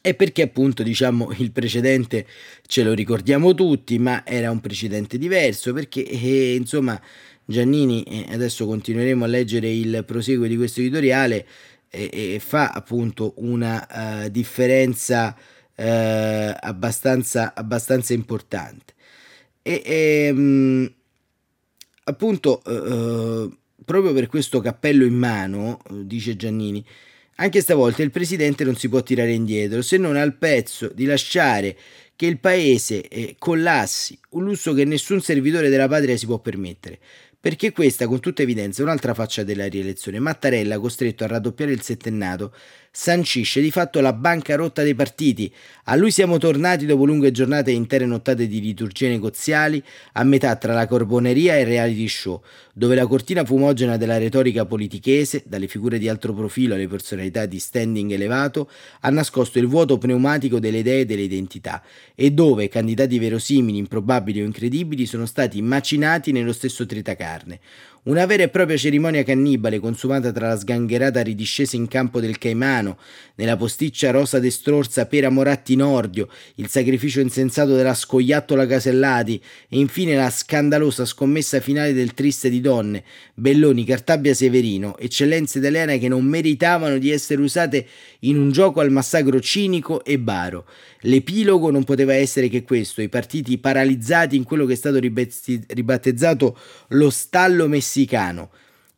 E 0.02 0.16
perché 0.16 0.42
appunto 0.42 0.84
diciamo 0.84 1.34
il 1.38 1.54
precedente 1.54 2.28
ce 2.68 2.84
lo 2.84 2.92
ricordiamo 2.92 3.54
tutti, 3.54 3.98
ma 4.00 4.26
era 4.26 4.52
un 4.52 4.60
precedente 4.60 5.18
diverso, 5.18 5.72
perché 5.72 6.06
eh, 6.06 6.56
insomma 6.56 7.00
Giannini, 7.46 8.04
eh, 8.04 8.34
adesso 8.34 8.66
continueremo 8.66 9.24
a 9.24 9.28
leggere 9.28 9.70
il 9.72 10.04
proseguo 10.06 10.46
di 10.46 10.58
questo 10.58 10.82
editoriale, 10.82 11.48
eh, 11.90 12.42
fa 12.44 12.72
appunto 12.72 13.34
una 13.38 14.26
uh, 14.26 14.30
differenza 14.30 15.38
eh, 15.76 16.56
abbastanza, 16.60 17.54
abbastanza 17.56 18.14
importante. 18.14 18.94
E, 19.62 19.82
e 19.86 20.26
ehm, 20.28 20.94
appunto, 22.06 22.64
eh, 22.66 22.74
eh, 22.74 23.58
proprio 23.86 24.14
per 24.14 24.28
questo 24.28 24.60
cappello 24.60 25.06
in 25.06 25.16
mano, 25.16 25.82
dice 25.90 26.36
Giannini, 26.36 26.86
anche 27.38 27.62
stavolta 27.62 28.04
il 28.04 28.12
presidente 28.12 28.64
non 28.64 28.76
si 28.76 28.90
può 28.90 29.02
tirare 29.02 29.34
indietro 29.34 29.82
se 29.82 29.98
non 29.98 30.16
al 30.16 30.36
pezzo 30.36 30.92
di 30.94 31.06
lasciare 31.06 31.76
che 32.16 32.28
il 32.28 32.40
paese 32.40 33.08
eh, 33.08 33.36
collassi, 33.40 34.18
un 34.32 34.44
lusso 34.44 34.74
che 34.74 34.86
nessun 34.86 35.20
servitore 35.20 35.70
della 35.70 35.88
patria 35.88 36.16
si 36.16 36.28
può 36.28 36.38
permettere 36.40 37.00
perché 37.44 37.74
questa 37.74 38.08
con 38.08 38.22
tutta 38.22 38.42
evidenza 38.42 38.80
è 38.80 38.86
un'altra 38.86 39.14
faccia 39.14 39.44
della 39.44 39.66
rielezione. 39.66 40.18
Mattarella, 40.18 40.80
costretto 40.80 41.26
a 41.26 41.28
raddoppiare 41.28 41.74
il 41.74 41.82
settennato, 41.82 42.54
sancisce 42.96 43.60
di 43.60 43.72
fatto 43.72 44.00
la 44.02 44.14
bancarotta 44.14 44.84
dei 44.84 44.94
partiti. 44.94 45.52
A 45.86 45.96
lui 45.96 46.12
siamo 46.12 46.38
tornati 46.38 46.86
dopo 46.86 47.06
lunghe 47.06 47.32
giornate 47.32 47.72
e 47.72 47.74
intere 47.74 48.06
nottate 48.06 48.48
di 48.48 48.62
liturgie 48.62 49.10
negoziali, 49.10 49.84
a 50.14 50.24
metà 50.24 50.56
tra 50.56 50.74
la 50.74 50.86
corboneria 50.86 51.58
e 51.58 51.62
il 51.62 51.66
reality 51.66 52.08
show, 52.08 52.42
dove 52.72 52.96
la 52.96 53.08
cortina 53.08 53.44
fumogena 53.44 53.98
della 53.98 54.18
retorica 54.18 54.66
politichese, 54.66 55.44
dalle 55.46 55.68
figure 55.68 55.98
di 55.98 56.08
altro 56.08 56.34
profilo 56.34 56.76
alle 56.76 56.88
personalità 56.88 57.48
di 57.48 57.58
standing 57.58 58.12
elevato, 58.12 58.70
ha 59.02 59.10
nascosto 59.10 59.58
il 59.58 59.68
vuoto 59.68 59.98
pneumatico 59.98 60.60
delle 60.60 60.78
idee 60.78 61.02
e 61.02 61.06
delle 61.06 61.24
identità, 61.24 61.82
e 62.14 62.32
dove 62.32 62.70
candidati 62.70 63.18
verosimili, 63.18 63.80
improbabili 63.80 64.42
o 64.42 64.46
incredibili 64.46 65.06
sono 65.06 65.26
stati 65.26 65.62
macinati 65.62 66.32
nello 66.32 66.54
stesso 66.54 66.86
tritacarne 66.86 67.22
carne. 67.24 67.60
Una 68.06 68.26
vera 68.26 68.44
e 68.44 68.50
propria 68.50 68.76
cerimonia 68.76 69.24
cannibale 69.24 69.80
consumata 69.80 70.34
tra 70.34 70.50
la 70.50 70.58
sgangherata 70.58 71.22
ridiscesa 71.22 71.78
in 71.78 71.88
campo 71.88 72.20
del 72.20 72.38
Caimano, 72.38 72.98
nella 73.36 73.56
posticcia 73.56 74.12
rosa 74.12 74.40
destrorsa 74.40 75.06
Pera 75.06 75.30
Moratti 75.30 75.78
Nordio, 75.78 76.28
il 76.56 76.68
sacrificio 76.68 77.22
insensato 77.22 77.78
della 77.78 77.94
scoiattola 77.94 78.66
Casellati 78.66 79.42
e 79.70 79.80
infine 79.80 80.16
la 80.18 80.30
scandalosa 80.30 81.06
scommessa 81.06 81.62
finale 81.62 81.94
del 81.94 82.14
Triste 82.14 82.50
di 82.50 82.60
Donne, 82.60 83.06
Belloni, 83.36 83.86
Cartabbia 83.86 84.34
Severino, 84.34 84.98
eccellenze 84.98 85.60
italiane 85.60 85.98
che 85.98 86.10
non 86.10 86.26
meritavano 86.26 86.98
di 86.98 87.10
essere 87.10 87.42
usate 87.42 87.88
in 88.20 88.38
un 88.38 88.52
gioco 88.52 88.82
al 88.82 88.92
massacro 88.92 89.40
cinico 89.40 90.04
e 90.04 90.20
baro. 90.20 90.66
L'epilogo 91.06 91.72
non 91.72 91.84
poteva 91.84 92.14
essere 92.14 92.50
che 92.50 92.64
questo, 92.64 93.02
i 93.02 93.10
partiti 93.10 93.58
paralizzati 93.58 94.36
in 94.36 94.44
quello 94.44 94.66
che 94.66 94.74
è 94.74 94.78
stato 94.78 95.00
ribattezzato 95.00 96.58
lo 96.90 97.10
stallo 97.10 97.68
messicano. 97.68 97.92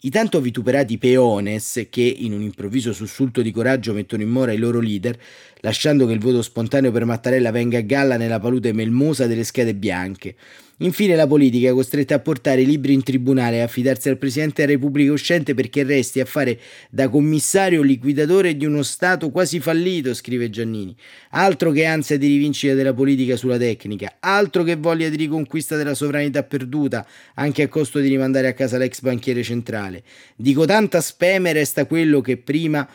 I 0.06 0.10
tanto 0.10 0.40
vituperati 0.40 0.98
peones, 0.98 1.88
che 1.90 2.02
in 2.02 2.32
un 2.32 2.42
improvviso 2.42 2.94
sussulto 2.94 3.42
di 3.42 3.52
coraggio 3.52 3.92
mettono 3.92 4.22
in 4.22 4.30
mora 4.30 4.52
i 4.52 4.58
loro 4.58 4.80
leader, 4.80 5.18
lasciando 5.66 6.06
che 6.06 6.14
il 6.14 6.20
voto 6.20 6.44
spontaneo 6.44 6.92
per 6.92 7.06
Mattarella 7.06 7.50
venga 7.50 7.80
a 7.80 7.82
galla 7.82 8.18
nella 8.18 8.40
palude 8.40 8.72
melmosa 8.72 9.26
delle 9.26 9.44
schede 9.44 9.74
bianche. 9.74 10.36
Infine 10.80 11.16
la 11.16 11.26
politica 11.26 11.74
costretta 11.74 12.16
a 12.16 12.20
portare 12.20 12.62
i 12.62 12.66
libri 12.66 12.94
in 12.94 13.02
tribunale 13.02 13.58
e 13.58 13.62
affidarsi 13.62 14.10
al 14.10 14.18
Presidente 14.18 14.62
della 14.62 14.74
Repubblica 14.74 15.12
uscente 15.12 15.56
perché 15.56 15.84
resti 15.84 16.20
a 16.20 16.26
fare 16.26 16.60
da 16.92 17.10
commissario 17.10 17.82
liquidatore 17.82 18.56
di 18.56 18.66
uno 18.66 18.84
Stato 18.84 19.32
quasi 19.32 19.60
fallito, 19.60 20.14
scrive 20.14 20.52
Giannini. 20.52 20.96
Altro 21.32 21.72
che 21.72 21.86
ansia 21.86 22.18
di 22.18 22.28
rivincita 22.28 22.76
della 22.76 22.94
politica 22.94 23.36
sulla 23.36 23.58
tecnica, 23.58 24.18
altro 24.20 24.62
che 24.62 24.76
voglia 24.76 25.10
di 25.10 25.16
riconquista 25.16 25.78
della 25.78 25.96
sovranità 25.96 26.44
perduta, 26.44 27.08
anche 27.36 27.64
a 27.64 27.68
costo 27.70 28.00
di 28.00 28.10
rimandare 28.10 28.50
a 28.50 28.54
casa 28.54 28.78
l'ex 28.78 29.00
banchiere 29.00 29.42
centrale. 29.42 30.04
Dico 30.36 30.66
tanta 30.66 31.02
speme 31.02 31.54
resta 31.54 31.86
quello 31.86 32.22
che 32.22 32.38
prima 32.38 32.88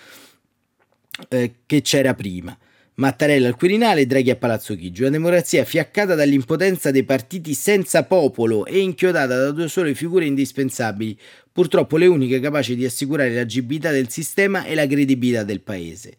eh, 1.29 1.55
che 1.67 1.83
c'era 1.83 2.15
prima. 2.15 2.57
Mattarella 2.95 3.49
al 3.49 3.57
Quirinale, 3.57 4.07
Draghi 4.07 4.31
a 4.31 4.37
Palazzo 4.37 4.77
Chigi. 4.77 5.01
Una 5.01 5.13
democrazia 5.13 5.65
fiaccata 5.65 6.15
dall'impotenza 6.15 6.91
dei 6.91 7.05
partiti 7.05 7.55
senza 7.55 8.05
popolo 8.05 8.67
e 8.67 8.79
inchiodata 8.81 9.37
da 9.37 9.51
due 9.53 9.69
sole 9.69 9.95
figure 9.95 10.27
indispensabili, 10.27 11.19
purtroppo 11.51 11.97
le 11.97 12.07
uniche 12.07 12.41
capaci 12.41 12.77
di 12.77 12.85
assicurare 12.85 13.33
l'agibilità 13.33 13.91
del 13.91 14.11
sistema 14.11 14.65
e 14.65 14.75
la 14.75 14.87
credibilità 14.87 15.45
del 15.45 15.63
paese. 15.63 16.15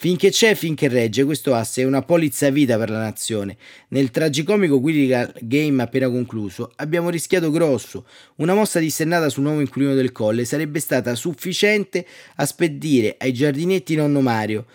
Finché 0.00 0.30
c'è, 0.30 0.54
finché 0.54 0.86
regge, 0.86 1.24
questo 1.24 1.56
asse 1.56 1.82
è 1.82 1.84
una 1.84 2.02
polizza 2.02 2.50
vita 2.50 2.78
per 2.78 2.88
la 2.88 3.00
nazione. 3.00 3.56
Nel 3.88 4.12
tragicomico 4.12 4.80
Critical 4.80 5.34
Game 5.40 5.82
appena 5.82 6.08
concluso 6.08 6.70
abbiamo 6.76 7.10
rischiato 7.10 7.50
grosso. 7.50 8.06
Una 8.36 8.54
mossa 8.54 8.78
dissennata 8.78 9.28
sul 9.28 9.42
nuovo 9.42 9.58
inquilino 9.58 9.94
del 9.94 10.12
colle 10.12 10.44
sarebbe 10.44 10.78
stata 10.78 11.16
sufficiente 11.16 12.06
a 12.36 12.46
spedire 12.46 13.16
ai 13.18 13.32
giardinetti 13.32 13.96
nonno 13.96 14.20
Mario 14.20 14.66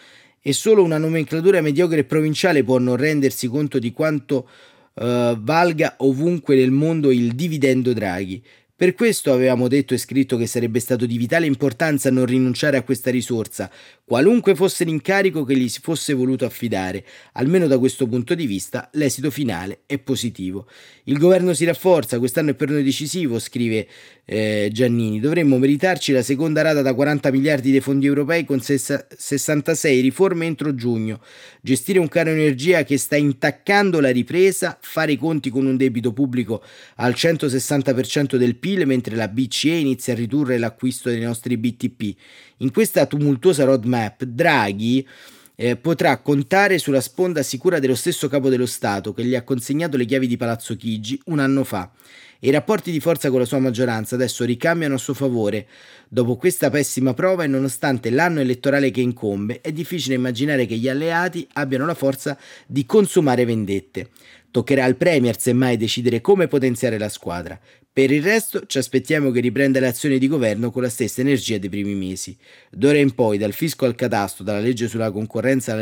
e 0.41 0.51
solo 0.51 0.83
una 0.83 0.97
nomenclatura 0.97 1.61
mediocre 1.61 1.99
e 1.99 2.03
provinciale 2.03 2.65
può 2.65 2.77
non 2.77 2.97
rendersi 2.97 3.47
conto 3.47 3.79
di 3.79 3.93
quanto 3.93 4.49
uh, 4.95 5.39
valga 5.39 5.95
ovunque 5.99 6.57
nel 6.57 6.71
mondo 6.71 7.11
il 7.11 7.31
dividendo 7.31 7.93
Draghi. 7.93 8.43
Per 8.83 8.95
questo 8.95 9.31
avevamo 9.31 9.69
detto 9.69 9.93
e 9.93 9.97
scritto 9.97 10.35
che 10.35 10.45
sarebbe 10.45 10.81
stato 10.81 11.05
di 11.05 11.15
vitale 11.17 11.45
importanza 11.45 12.11
non 12.11 12.25
rinunciare 12.25 12.75
a 12.75 12.83
questa 12.83 13.11
risorsa, 13.11 13.71
qualunque 14.03 14.55
fosse 14.55 14.83
l'incarico 14.83 15.45
che 15.45 15.55
gli 15.55 15.69
si 15.69 15.79
fosse 15.81 16.11
voluto 16.11 16.43
affidare. 16.43 17.05
Almeno 17.35 17.67
da 17.67 17.79
questo 17.79 18.07
punto 18.07 18.35
di 18.35 18.45
vista 18.45 18.89
l'esito 18.91 19.31
finale 19.31 19.83
è 19.85 19.99
positivo. 19.99 20.67
Il 21.05 21.17
governo 21.17 21.53
si 21.53 21.63
rafforza, 21.63 22.19
quest'anno 22.19 22.49
è 22.49 22.53
per 22.55 22.71
noi 22.71 22.83
decisivo, 22.83 23.39
scrive 23.39 23.87
eh, 24.25 24.67
Giannini. 24.69 25.21
Dovremmo 25.21 25.57
meritarci 25.57 26.11
la 26.11 26.21
seconda 26.21 26.61
rata 26.61 26.81
da 26.81 26.93
40 26.93 27.31
miliardi 27.31 27.71
dei 27.71 27.79
fondi 27.79 28.05
europei 28.05 28.43
con 28.43 28.59
66 28.59 30.01
riforme 30.01 30.45
entro 30.45 30.75
giugno. 30.75 31.21
Gestire 31.61 31.99
un 31.99 32.09
caro 32.09 32.31
energia 32.31 32.83
che 32.83 32.97
sta 32.97 33.15
intaccando 33.15 34.01
la 34.01 34.11
ripresa, 34.11 34.77
fare 34.81 35.13
i 35.13 35.17
conti 35.17 35.49
con 35.49 35.65
un 35.65 35.77
debito 35.77 36.11
pubblico 36.11 36.61
al 36.95 37.13
160% 37.13 38.35
del 38.35 38.57
PIL 38.57 38.71
mentre 38.85 39.15
la 39.15 39.27
BCE 39.27 39.75
inizia 39.75 40.13
a 40.13 40.15
ridurre 40.15 40.57
l'acquisto 40.57 41.09
dei 41.09 41.21
nostri 41.21 41.57
BTP. 41.57 42.15
In 42.57 42.71
questa 42.71 43.05
tumultuosa 43.05 43.63
roadmap, 43.63 44.23
Draghi 44.23 45.07
eh, 45.55 45.75
potrà 45.75 46.17
contare 46.17 46.77
sulla 46.77 47.01
sponda 47.01 47.43
sicura 47.43 47.79
dello 47.79 47.95
stesso 47.95 48.27
capo 48.27 48.49
dello 48.49 48.65
Stato 48.65 49.13
che 49.13 49.23
gli 49.23 49.35
ha 49.35 49.43
consegnato 49.43 49.97
le 49.97 50.05
chiavi 50.05 50.27
di 50.27 50.37
Palazzo 50.37 50.75
Chigi 50.75 51.19
un 51.25 51.39
anno 51.39 51.63
fa. 51.63 51.91
E 52.39 52.49
i 52.49 52.51
rapporti 52.51 52.91
di 52.91 52.99
forza 52.99 53.29
con 53.29 53.39
la 53.39 53.45
sua 53.45 53.59
maggioranza 53.59 54.15
adesso 54.15 54.43
ricambiano 54.43 54.95
a 54.95 54.97
suo 54.97 55.13
favore. 55.13 55.65
Dopo 56.09 56.35
questa 56.35 56.69
pessima 56.69 57.13
prova 57.13 57.45
e 57.45 57.47
nonostante 57.47 58.09
l'anno 58.09 58.41
elettorale 58.41 58.91
che 58.91 58.99
incombe, 58.99 59.61
è 59.61 59.71
difficile 59.71 60.15
immaginare 60.15 60.65
che 60.65 60.75
gli 60.75 60.89
alleati 60.89 61.47
abbiano 61.53 61.85
la 61.85 61.93
forza 61.93 62.37
di 62.67 62.85
consumare 62.85 63.45
vendette. 63.45 64.09
Toccherà 64.53 64.83
al 64.83 64.97
Premier 64.97 65.39
semmai 65.39 65.77
decidere 65.77 66.21
come 66.21 66.47
potenziare 66.47 66.99
la 66.99 67.09
squadra. 67.09 67.59
Per 67.91 68.11
il 68.11 68.21
resto 68.21 68.67
ci 68.67 68.77
aspettiamo 68.77 69.31
che 69.31 69.39
riprenda 69.39 69.79
le 69.79 69.87
azioni 69.87 70.19
di 70.19 70.27
governo 70.27 70.69
con 70.69 70.83
la 70.83 70.89
stessa 70.89 71.21
energia 71.21 71.57
dei 71.57 71.69
primi 71.69 71.95
mesi. 71.95 72.37
D'ora 72.69 72.99
in 72.99 73.15
poi, 73.15 73.39
dal 73.39 73.51
fisco 73.51 73.85
al 73.85 73.95
catasto, 73.95 74.43
dalla 74.43 74.59
legge 74.59 74.87
sulla 74.87 75.09
concorrenza 75.09 75.73
alla 75.73 75.81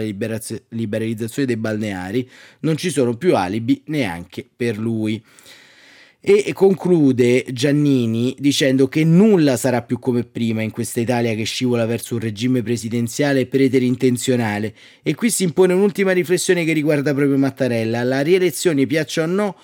liberalizzazione 0.70 1.48
dei 1.48 1.58
balneari, 1.58 2.30
non 2.62 2.78
ci 2.78 2.92
sono 2.92 3.18
più 3.18 3.36
alibi 3.36 3.82
neanche 3.88 4.48
per 4.56 4.78
lui. 4.78 5.22
E 6.24 6.54
conclude 6.54 7.44
Giannini 7.52 8.36
dicendo 8.38 8.88
che 8.88 9.04
nulla 9.04 9.58
sarà 9.58 9.82
più 9.82 9.98
come 9.98 10.24
prima 10.24 10.62
in 10.62 10.70
questa 10.70 11.00
Italia 11.00 11.34
che 11.34 11.46
scivola 11.46 11.88
verso 11.88 12.14
un 12.14 12.20
regime 12.20 12.62
presidenziale 12.62 13.48
preterintenzionale. 13.48 14.76
E 15.02 15.16
qui 15.16 15.32
si 15.32 15.42
impone 15.42 15.74
un'ultima 15.74 16.12
riflessione 16.12 16.64
che 16.64 16.74
riguarda 16.74 17.16
proprio 17.16 17.40
Mattarella. 17.40 18.04
La 18.04 18.22
rielezione, 18.22 18.86
piaccia 18.86 19.24
o 19.24 19.26
no, 19.26 19.56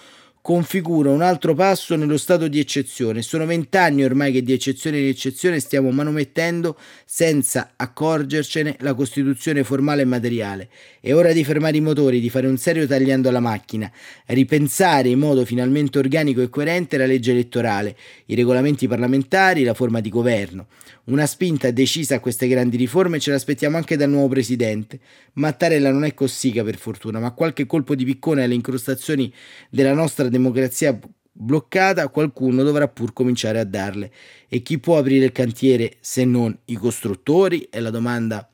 configura 0.47 1.12
un 1.12 1.21
altro 1.21 1.53
passo 1.53 1.97
nello 1.97 2.15
stato 2.15 2.47
di 2.47 2.57
eccezione. 2.57 3.21
Sono 3.21 3.45
vent'anni 3.45 4.05
ormai 4.05 4.31
che 4.31 4.43
di 4.43 4.53
eccezione 4.53 4.97
in 4.97 5.07
eccezione 5.07 5.60
stiamo 5.60 5.91
manomettendo 5.91 6.77
senza 7.03 7.73
accorgercene 7.75 8.77
la 8.79 8.93
Costituzione 8.93 9.65
formale 9.65 10.03
e 10.03 10.05
materiale. 10.05 10.69
È 11.01 11.13
ora 11.13 11.33
di 11.33 11.43
fermare 11.43 11.75
i 11.75 11.81
motori, 11.81 12.21
di 12.21 12.29
fare 12.29 12.47
un 12.47 12.55
serio 12.55 12.88
tagliando 12.88 13.27
alla 13.27 13.41
macchina, 13.41 13.91
ripensare 14.27 15.10
in 15.10 15.19
modo 15.19 15.43
finalmente 15.43 15.99
organico 15.99 16.39
e 16.39 16.47
coerente 16.47 16.95
la 16.95 17.05
legge 17.05 17.31
elettorale, 17.31 17.97
i 18.27 18.36
regolamenti 18.36 18.88
parlamentari, 18.88 19.65
la 19.65 19.73
forma 19.73 19.99
di 19.99 20.10
governo. 20.10 20.67
Una 21.07 21.25
spinta 21.25 21.71
decisa 21.71 22.15
a 22.15 22.19
queste 22.19 22.49
grandi 22.49 22.75
riforme 22.75 23.19
ce 23.19 23.31
l'aspettiamo 23.31 23.77
anche 23.77 23.95
dal 23.95 24.09
nuovo 24.09 24.27
presidente. 24.27 24.99
Mattarella 25.33 25.89
non 25.89 26.03
è 26.03 26.13
cossiga 26.13 26.65
per 26.65 26.75
fortuna, 26.75 27.19
ma 27.19 27.31
qualche 27.31 27.65
colpo 27.65 27.95
di 27.95 28.03
piccone 28.03 28.43
alle 28.43 28.53
incrostazioni 28.53 29.33
della 29.69 29.93
nostra 29.93 30.27
democrazia 30.27 30.99
bloccata 31.31 32.09
qualcuno 32.09 32.61
dovrà 32.63 32.89
pur 32.89 33.13
cominciare 33.13 33.59
a 33.59 33.63
darle. 33.63 34.11
E 34.49 34.61
chi 34.61 34.79
può 34.79 34.97
aprire 34.97 35.25
il 35.25 35.31
cantiere 35.31 35.95
se 36.01 36.25
non 36.25 36.57
i 36.65 36.75
costruttori? 36.75 37.67
È 37.69 37.79
la 37.79 37.89
domanda 37.89 38.49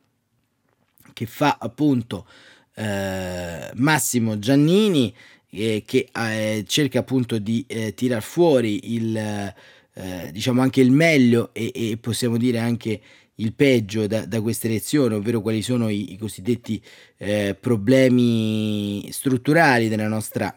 che 1.11 1.25
fa 1.25 1.57
appunto 1.59 2.27
eh, 2.75 3.71
Massimo 3.73 4.37
Giannini 4.37 5.11
eh, 5.49 5.81
che 5.83 6.07
eh, 6.13 6.63
cerca 6.67 6.99
appunto 6.99 7.39
di 7.39 7.65
eh, 7.67 7.95
tirar 7.95 8.21
fuori 8.21 8.93
il 8.93 9.53
eh, 9.95 10.29
diciamo 10.31 10.61
anche 10.61 10.81
il 10.81 10.91
meglio 10.91 11.53
e, 11.53 11.71
e, 11.73 11.97
possiamo 11.97 12.37
dire 12.37 12.57
anche 12.57 12.99
il 13.35 13.53
peggio 13.53 14.07
da, 14.07 14.25
da 14.25 14.41
queste 14.41 14.67
elezioni, 14.67 15.15
ovvero 15.15 15.41
quali 15.41 15.61
sono 15.61 15.89
i, 15.89 16.13
i 16.13 16.17
cosiddetti 16.17 16.81
eh, 17.17 17.55
problemi 17.59 19.11
strutturali 19.11 19.89
della 19.89 20.07
nostra, 20.07 20.55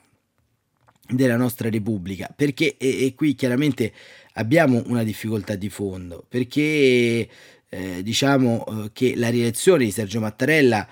della 1.08 1.36
nostra 1.36 1.68
Repubblica, 1.70 2.32
perché 2.34 2.76
e, 2.76 3.06
e, 3.06 3.14
qui 3.14 3.34
chiaramente 3.34 3.92
abbiamo 4.34 4.82
una 4.86 5.02
difficoltà 5.02 5.54
di 5.54 5.68
fondo, 5.68 6.24
perché 6.28 7.28
eh, 7.68 8.02
diciamo 8.02 8.64
eh, 8.66 8.90
che 8.92 9.14
la 9.16 9.28
rielezione 9.28 9.84
di 9.84 9.90
Sergio 9.90 10.20
Mattarella 10.20 10.86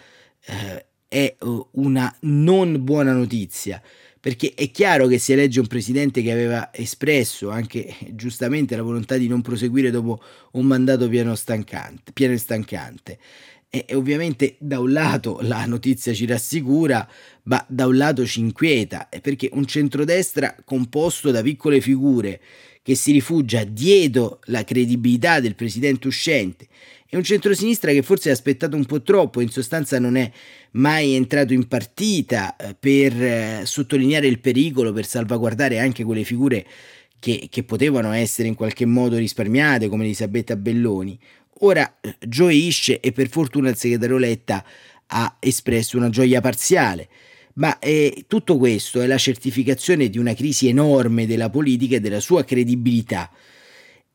eh, 0.45 0.87
è 1.09 1.37
una 1.73 2.15
non 2.21 2.83
buona 2.83 3.13
notizia 3.13 3.81
perché 4.25 4.55
è 4.55 4.71
chiaro 4.71 5.07
che 5.07 5.19
si 5.19 5.35
elegge 5.35 5.61
un 5.61 5.67
presidente 5.67 6.23
che 6.23 6.33
aveva 6.33 6.71
espresso 6.73 7.51
anche 7.51 7.95
giustamente 8.13 8.75
la 8.75 8.81
volontà 8.81 9.19
di 9.19 9.29
non 9.29 9.43
proseguire 9.43 9.91
dopo 9.91 10.19
un 10.53 10.65
mandato 10.65 11.11
pieno, 11.11 11.35
stancante, 11.35 12.11
pieno 12.11 12.33
e 12.33 12.39
stancante. 12.39 13.19
E, 13.69 13.85
e 13.87 13.95
ovviamente 13.95 14.55
da 14.61 14.81
un 14.81 14.93
lato 14.93 15.41
la 15.43 15.67
notizia 15.67 16.15
ci 16.15 16.25
rassicura, 16.25 17.07
ma 17.43 17.63
da 17.69 17.87
un 17.87 17.99
lato 17.99 18.25
ci 18.25 18.41
inquieta, 18.41 19.11
perché 19.21 19.51
un 19.53 19.67
centrodestra 19.67 20.57
composto 20.65 21.31
da 21.31 21.43
piccole 21.43 21.83
figure 21.83 22.41
che 22.83 22.95
si 22.95 23.13
rifugia 23.13 23.63
dietro 23.65 24.41
la 24.45 24.65
credibilità 24.65 25.39
del 25.41 25.55
presidente 25.55 26.07
uscente 26.07 26.67
è 27.15 27.17
un 27.17 27.23
centrosinistra 27.23 27.93
che 27.93 28.03
forse 28.03 28.31
ha 28.31 28.33
aspettato 28.33 28.75
un 28.75 28.87
po' 28.87 29.01
troppo, 29.01 29.41
in 29.41 29.49
sostanza 29.49 30.01
non 30.01 30.17
è 30.17 30.31
mai 30.75 31.15
entrato 31.15 31.53
in 31.53 31.67
partita 31.67 32.57
eh, 32.57 32.75
per 32.79 33.23
eh, 33.23 33.61
sottolineare 33.65 34.27
il 34.27 34.41
pericolo, 34.41 34.93
per 34.93 35.07
salvaguardare 35.07 35.79
anche 35.79 36.05
quelle 36.05 36.25
figure 36.25 36.65
che, 37.19 37.49
che 37.51 37.63
potevano 37.63 38.13
essere 38.13 38.49
in 38.49 38.55
qualche 38.55 38.85
modo 38.85 39.17
risparmiate, 39.17 39.89
come 39.89 40.05
Elisabetta 40.05 40.57
Belloni. 40.57 41.19
Ora 41.61 41.99
eh, 42.01 42.17
gioisce 42.27 43.01
e 43.01 43.13
per 43.13 43.29
fortuna 43.29 43.69
il 43.69 43.77
segretario 43.77 44.19
Letta 44.19 44.65
ha 45.07 45.37
espresso 45.39 45.97
una 45.97 46.11
gioia 46.11 46.41
parziale. 46.41 47.09
Ma 47.55 47.79
eh, 47.79 48.25
tutto 48.27 48.57
questo 48.57 49.01
è 49.01 49.07
la 49.07 49.17
certificazione 49.17 50.09
di 50.09 50.19
una 50.19 50.35
crisi 50.35 50.67
enorme 50.67 51.27
della 51.27 51.51
politica 51.51 51.97
e 51.97 52.01
della 52.01 52.19
sua 52.19 52.43
credibilità. 52.43 53.31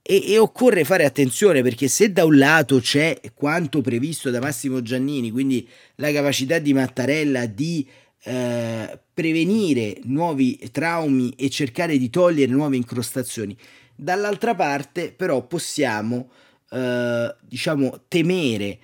E, 0.02 0.32
e, 0.32 0.38
occorre 0.40 0.84
fare 0.84 1.06
attenzione 1.06 1.62
perché 1.62 1.88
se 1.88 2.12
da 2.12 2.26
un 2.26 2.38
lato 2.38 2.80
c'è 2.80 3.20
quanto 3.34 3.82
previsto 3.82 4.30
da 4.32 4.40
Massimo 4.40 4.82
Giannini, 4.82 5.30
quindi 5.30 5.68
la 5.96 6.12
capacità 6.12 6.58
di 6.58 6.74
Mattarella 6.74 7.46
di 7.46 7.88
eh, 8.24 9.00
prevenire 9.14 10.00
nuovi 10.04 10.58
traumi 10.72 11.34
e 11.38 11.50
cercare 11.50 11.98
di 11.98 12.10
togliere 12.10 12.52
nuove 12.52 12.76
incrostazioni, 12.76 13.56
dall'altra 13.96 14.56
parte 14.56 15.12
però 15.12 15.46
possiamo 15.46 16.32
eh, 16.72 17.36
diciamo 17.42 18.02
temere 18.08 18.80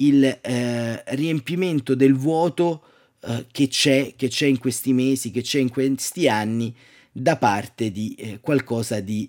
il 0.00 0.24
eh, 0.24 1.02
riempimento 1.14 1.94
del 1.94 2.14
vuoto 2.14 2.82
eh, 3.20 3.46
che 3.50 3.68
c'è, 3.68 4.14
che 4.16 4.28
c'è 4.28 4.46
in 4.46 4.58
questi 4.58 4.92
mesi, 4.92 5.30
che 5.30 5.42
c'è 5.42 5.58
in 5.58 5.70
questi 5.70 6.28
anni 6.28 6.74
da 7.10 7.36
parte 7.36 7.90
di 7.90 8.14
eh, 8.14 8.38
qualcosa 8.40 9.00
di 9.00 9.28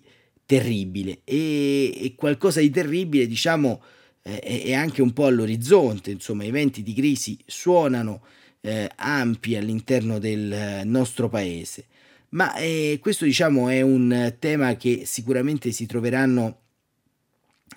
terribile. 0.50 1.22
E, 1.26 2.06
e 2.06 2.16
qualcosa 2.16 2.60
di 2.60 2.72
terribile 2.72 3.28
diciamo 3.28 3.84
eh, 4.24 4.64
è 4.64 4.74
anche 4.74 5.04
un 5.04 5.14
po' 5.14 5.28
all'orizzonte, 5.28 6.10
insomma 6.10 6.44
i 6.44 6.50
venti 6.50 6.82
di 6.82 6.96
crisi 6.96 7.38
suonano 7.46 8.24
eh, 8.62 8.90
ampi 8.96 9.56
all'interno 9.56 10.18
del 10.18 10.82
nostro 10.86 11.30
paese, 11.30 11.86
ma 12.30 12.56
eh, 12.56 12.98
questo 13.00 13.26
diciamo 13.26 13.70
è 13.70 13.82
un 13.82 14.38
tema 14.40 14.76
che 14.76 15.04
sicuramente 15.06 15.72
si 15.72 15.86
troveranno 15.86 16.62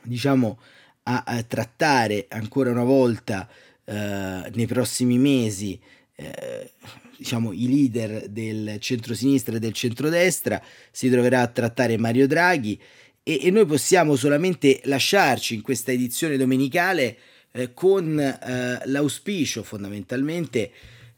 diciamo 0.05 0.59
a, 1.03 1.25
a 1.27 1.43
trattare 1.43 2.25
ancora 2.31 2.71
una 2.71 2.85
volta 2.85 3.47
eh, 3.85 4.51
nei 4.55 4.67
prossimi 4.67 5.19
mesi 5.19 5.79
eh, 6.15 6.73
diciamo, 7.17 7.53
i 7.53 7.69
leader 7.69 8.29
del 8.29 8.77
centro-sinistra 8.81 9.57
e 9.57 9.59
del 9.59 9.73
centrodestra, 9.73 10.63
si 10.91 11.09
troverà 11.09 11.43
a 11.43 11.47
trattare 11.47 11.97
Mario 11.97 12.27
Draghi 12.27 12.81
e, 13.23 13.39
e 13.43 13.51
noi 13.51 13.67
possiamo 13.67 14.17
solamente 14.17 14.81
lasciarci 14.85 15.55
in 15.55 15.63
questa 15.63 15.93
edizione 15.93 16.37
domenicale 16.37 17.17
eh, 17.53 17.73
con 17.73 18.19
eh, 18.19 18.81
l'auspicio 18.85 19.63
fondamentalmente 19.63 20.71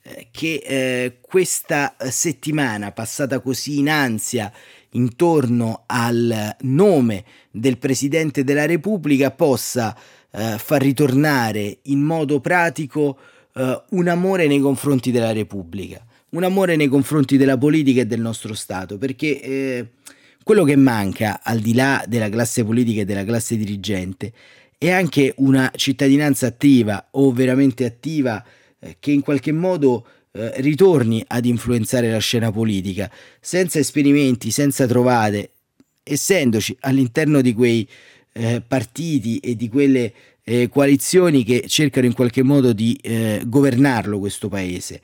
eh, 0.02 0.28
che 0.30 0.62
eh, 0.64 1.18
questa 1.20 1.96
settimana 2.11 2.92
passata 2.92 3.40
così 3.40 3.78
in 3.78 3.88
ansia 3.88 4.52
intorno 4.90 5.85
al 5.87 6.57
nome 6.61 7.24
del 7.50 7.78
Presidente 7.78 8.44
della 8.44 8.66
Repubblica 8.66 9.30
possa 9.30 9.96
eh, 10.30 10.57
far 10.59 10.83
ritornare 10.83 11.78
in 11.85 12.00
modo 12.00 12.40
pratico 12.40 13.18
eh, 13.54 13.82
un 13.90 14.08
amore 14.08 14.46
nei 14.46 14.60
confronti 14.60 15.10
della 15.10 15.32
Repubblica, 15.32 16.04
un 16.30 16.44
amore 16.44 16.76
nei 16.76 16.88
confronti 16.88 17.36
della 17.36 17.56
politica 17.56 18.02
e 18.02 18.06
del 18.06 18.20
nostro 18.20 18.54
Stato, 18.54 18.98
perché 18.98 19.40
eh, 19.40 19.88
quello 20.42 20.64
che 20.64 20.76
manca, 20.76 21.40
al 21.42 21.60
di 21.60 21.74
là 21.74 22.04
della 22.06 22.28
classe 22.28 22.64
politica 22.64 23.02
e 23.02 23.04
della 23.04 23.24
classe 23.24 23.56
dirigente, 23.56 24.32
è 24.76 24.90
anche 24.90 25.32
una 25.38 25.70
cittadinanza 25.74 26.46
attiva 26.46 27.08
o 27.12 27.32
veramente 27.32 27.84
attiva 27.84 28.44
eh, 28.78 28.96
che 28.98 29.12
in 29.12 29.22
qualche 29.22 29.52
modo 29.52 30.06
eh, 30.32 30.52
ritorni 30.60 31.24
ad 31.26 31.46
influenzare 31.46 32.10
la 32.10 32.18
scena 32.18 32.50
politica, 32.50 33.10
senza 33.40 33.78
esperimenti, 33.78 34.50
senza 34.50 34.86
trovate, 34.86 35.52
essendoci 36.02 36.76
all'interno 36.80 37.40
di 37.40 37.54
quei 37.54 37.88
eh, 38.32 38.60
partiti 38.66 39.38
e 39.38 39.54
di 39.54 39.68
quelle 39.68 40.12
eh, 40.44 40.68
coalizioni 40.68 41.42
che 41.42 41.64
cercano 41.66 42.07
in 42.07 42.12
qualche 42.12 42.42
modo 42.42 42.72
di 42.72 42.98
eh, 43.02 43.42
governarlo 43.46 44.18
questo 44.18 44.48
paese. 44.48 45.00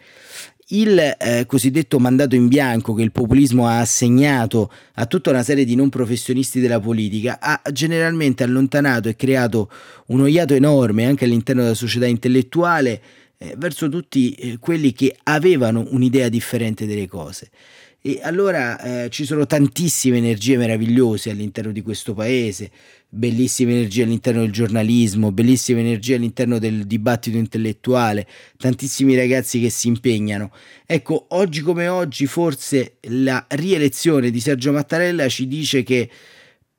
Il 0.73 0.99
eh, 0.99 1.47
cosiddetto 1.47 1.99
mandato 1.99 2.37
in 2.37 2.47
bianco 2.47 2.95
che 2.95 3.03
il 3.03 3.11
populismo 3.11 3.67
ha 3.67 3.81
assegnato 3.81 4.71
a 4.95 5.07
tutta 5.07 5.31
una 5.31 5.43
serie 5.43 5.65
di 5.65 5.75
non 5.75 5.89
professionisti 5.89 6.61
della 6.61 6.79
politica 6.79 7.41
ha 7.41 7.61
generalmente 7.73 8.45
allontanato 8.45 9.09
e 9.09 9.17
creato 9.17 9.69
un 10.07 10.21
oiato 10.21 10.55
enorme 10.55 11.07
anche 11.07 11.25
all'interno 11.25 11.63
della 11.63 11.75
società 11.75 12.07
intellettuale 12.07 13.03
eh, 13.39 13.55
verso 13.57 13.89
tutti 13.89 14.33
eh, 14.35 14.59
quelli 14.61 14.93
che 14.93 15.17
avevano 15.25 15.87
un'idea 15.91 16.29
differente 16.29 16.87
delle 16.87 17.09
cose. 17.09 17.51
E 18.03 18.21
allora 18.23 18.81
eh, 19.05 19.11
ci 19.11 19.25
sono 19.25 19.47
tantissime 19.47 20.19
energie 20.19 20.57
meravigliose 20.57 21.31
all'interno 21.31 21.73
di 21.73 21.83
questo 21.83 22.15
paese, 22.15 22.71
bellissime 23.13 23.73
energie 23.73 24.05
all'interno 24.05 24.41
del 24.43 24.53
giornalismo, 24.53 25.33
bellissime 25.33 25.81
energie 25.81 26.15
all'interno 26.15 26.59
del 26.59 26.87
dibattito 26.87 27.37
intellettuale, 27.37 28.27
tantissimi 28.57 29.17
ragazzi 29.17 29.61
che 29.61 29.69
si 29.69 29.89
impegnano. 29.89 30.53
Ecco, 30.87 31.27
oggi 31.31 31.61
come 31.61 31.89
oggi 31.89 32.27
forse 32.27 32.99
la 33.09 33.45
rielezione 33.49 34.31
di 34.31 34.41
Sergio 34.41 34.73
Mattarella 34.73 35.29
ci 35.29 35.49
dice 35.49 35.83
che 35.83 36.09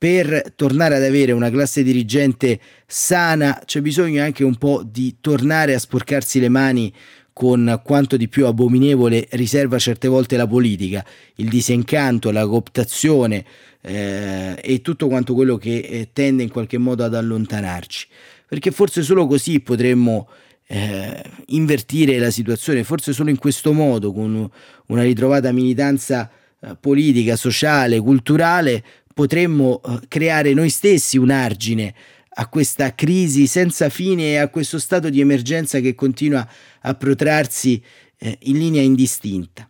per 0.02 0.54
tornare 0.56 0.96
ad 0.96 1.04
avere 1.04 1.30
una 1.30 1.48
classe 1.48 1.84
dirigente 1.84 2.58
sana 2.86 3.62
c'è 3.64 3.80
bisogno 3.80 4.20
anche 4.20 4.42
un 4.42 4.56
po' 4.56 4.82
di 4.84 5.18
tornare 5.20 5.74
a 5.74 5.78
sporcarsi 5.78 6.40
le 6.40 6.48
mani 6.48 6.92
con 7.32 7.80
quanto 7.84 8.16
di 8.16 8.28
più 8.28 8.46
abominevole 8.46 9.26
riserva 9.32 9.78
certe 9.78 10.08
volte 10.08 10.36
la 10.36 10.46
politica, 10.46 11.04
il 11.36 11.48
disincanto, 11.48 12.30
la 12.30 12.46
cooptazione 12.46 13.44
eh, 13.80 14.58
e 14.60 14.80
tutto 14.80 15.08
quanto 15.08 15.34
quello 15.34 15.56
che 15.56 15.78
eh, 15.78 16.08
tende 16.12 16.42
in 16.42 16.50
qualche 16.50 16.78
modo 16.78 17.04
ad 17.04 17.14
allontanarci. 17.14 18.06
Perché 18.46 18.70
forse 18.70 19.02
solo 19.02 19.26
così 19.26 19.60
potremmo 19.60 20.28
eh, 20.66 21.22
invertire 21.46 22.18
la 22.18 22.30
situazione, 22.30 22.84
forse 22.84 23.12
solo 23.12 23.30
in 23.30 23.38
questo 23.38 23.72
modo, 23.72 24.12
con 24.12 24.50
una 24.86 25.02
ritrovata 25.02 25.52
militanza 25.52 26.30
eh, 26.60 26.76
politica, 26.78 27.36
sociale, 27.36 27.98
culturale, 27.98 28.82
potremmo 29.14 29.80
eh, 29.84 30.00
creare 30.08 30.54
noi 30.54 30.68
stessi 30.68 31.16
un 31.18 31.30
argine 31.30 31.94
a 32.34 32.48
questa 32.48 32.94
crisi 32.94 33.46
senza 33.46 33.88
fine 33.88 34.32
e 34.32 34.36
a 34.36 34.48
questo 34.48 34.78
stato 34.78 35.10
di 35.10 35.20
emergenza 35.20 35.80
che 35.80 35.94
continua 35.94 36.46
a 36.80 36.94
protrarsi 36.94 37.82
eh, 38.18 38.38
in 38.42 38.58
linea 38.58 38.82
indistinta. 38.82 39.68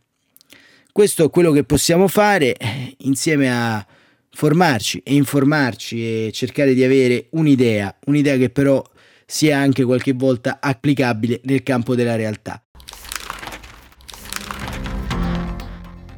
Questo 0.92 1.24
è 1.24 1.30
quello 1.30 1.52
che 1.52 1.64
possiamo 1.64 2.06
fare 2.06 2.54
eh, 2.54 2.94
insieme 2.98 3.50
a 3.50 3.84
formarci 4.30 5.00
e 5.04 5.14
informarci 5.14 6.26
e 6.26 6.32
cercare 6.32 6.74
di 6.74 6.84
avere 6.84 7.28
un'idea, 7.30 7.96
un'idea 8.06 8.36
che 8.36 8.50
però 8.50 8.82
sia 9.26 9.58
anche 9.58 9.84
qualche 9.84 10.12
volta 10.12 10.58
applicabile 10.60 11.40
nel 11.44 11.62
campo 11.62 11.94
della 11.94 12.16
realtà. 12.16 12.62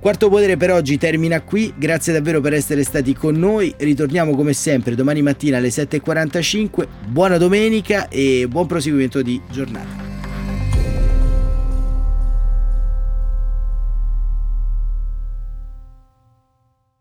Quarto 0.05 0.29
Potere 0.29 0.59
per 0.59 0.71
oggi 0.71 0.99
termina 0.99 1.41
qui, 1.41 1.73
grazie 1.79 2.13
davvero 2.13 2.43
per 2.43 2.53
essere 2.53 2.85
stati 2.85 3.15
con 3.15 3.37
noi, 3.37 3.75
ritorniamo 3.79 4.37
come 4.37 4.53
sempre 4.53 4.95
domani 4.95 5.23
mattina 5.23 5.57
alle 5.57 5.69
7.45, 5.69 6.87
buona 7.09 7.39
domenica 7.39 8.09
e 8.09 8.47
buon 8.47 8.67
proseguimento 8.67 9.23
di 9.23 9.41
giornata. 9.51 9.89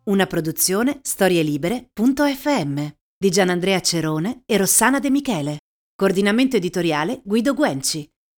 Una 0.06 0.26
produzione 0.26 1.00
storielibere.fm 1.02 2.86
di 3.18 3.30
Gianandrea 3.30 3.82
Cerone 3.82 4.44
e 4.46 4.56
Rossana 4.56 5.02
De 5.02 5.10
Michele. 5.10 5.58
Coordinamento 5.94 6.56
editoriale 6.56 7.20
Guido 7.26 7.54
Guenci. 7.54 8.13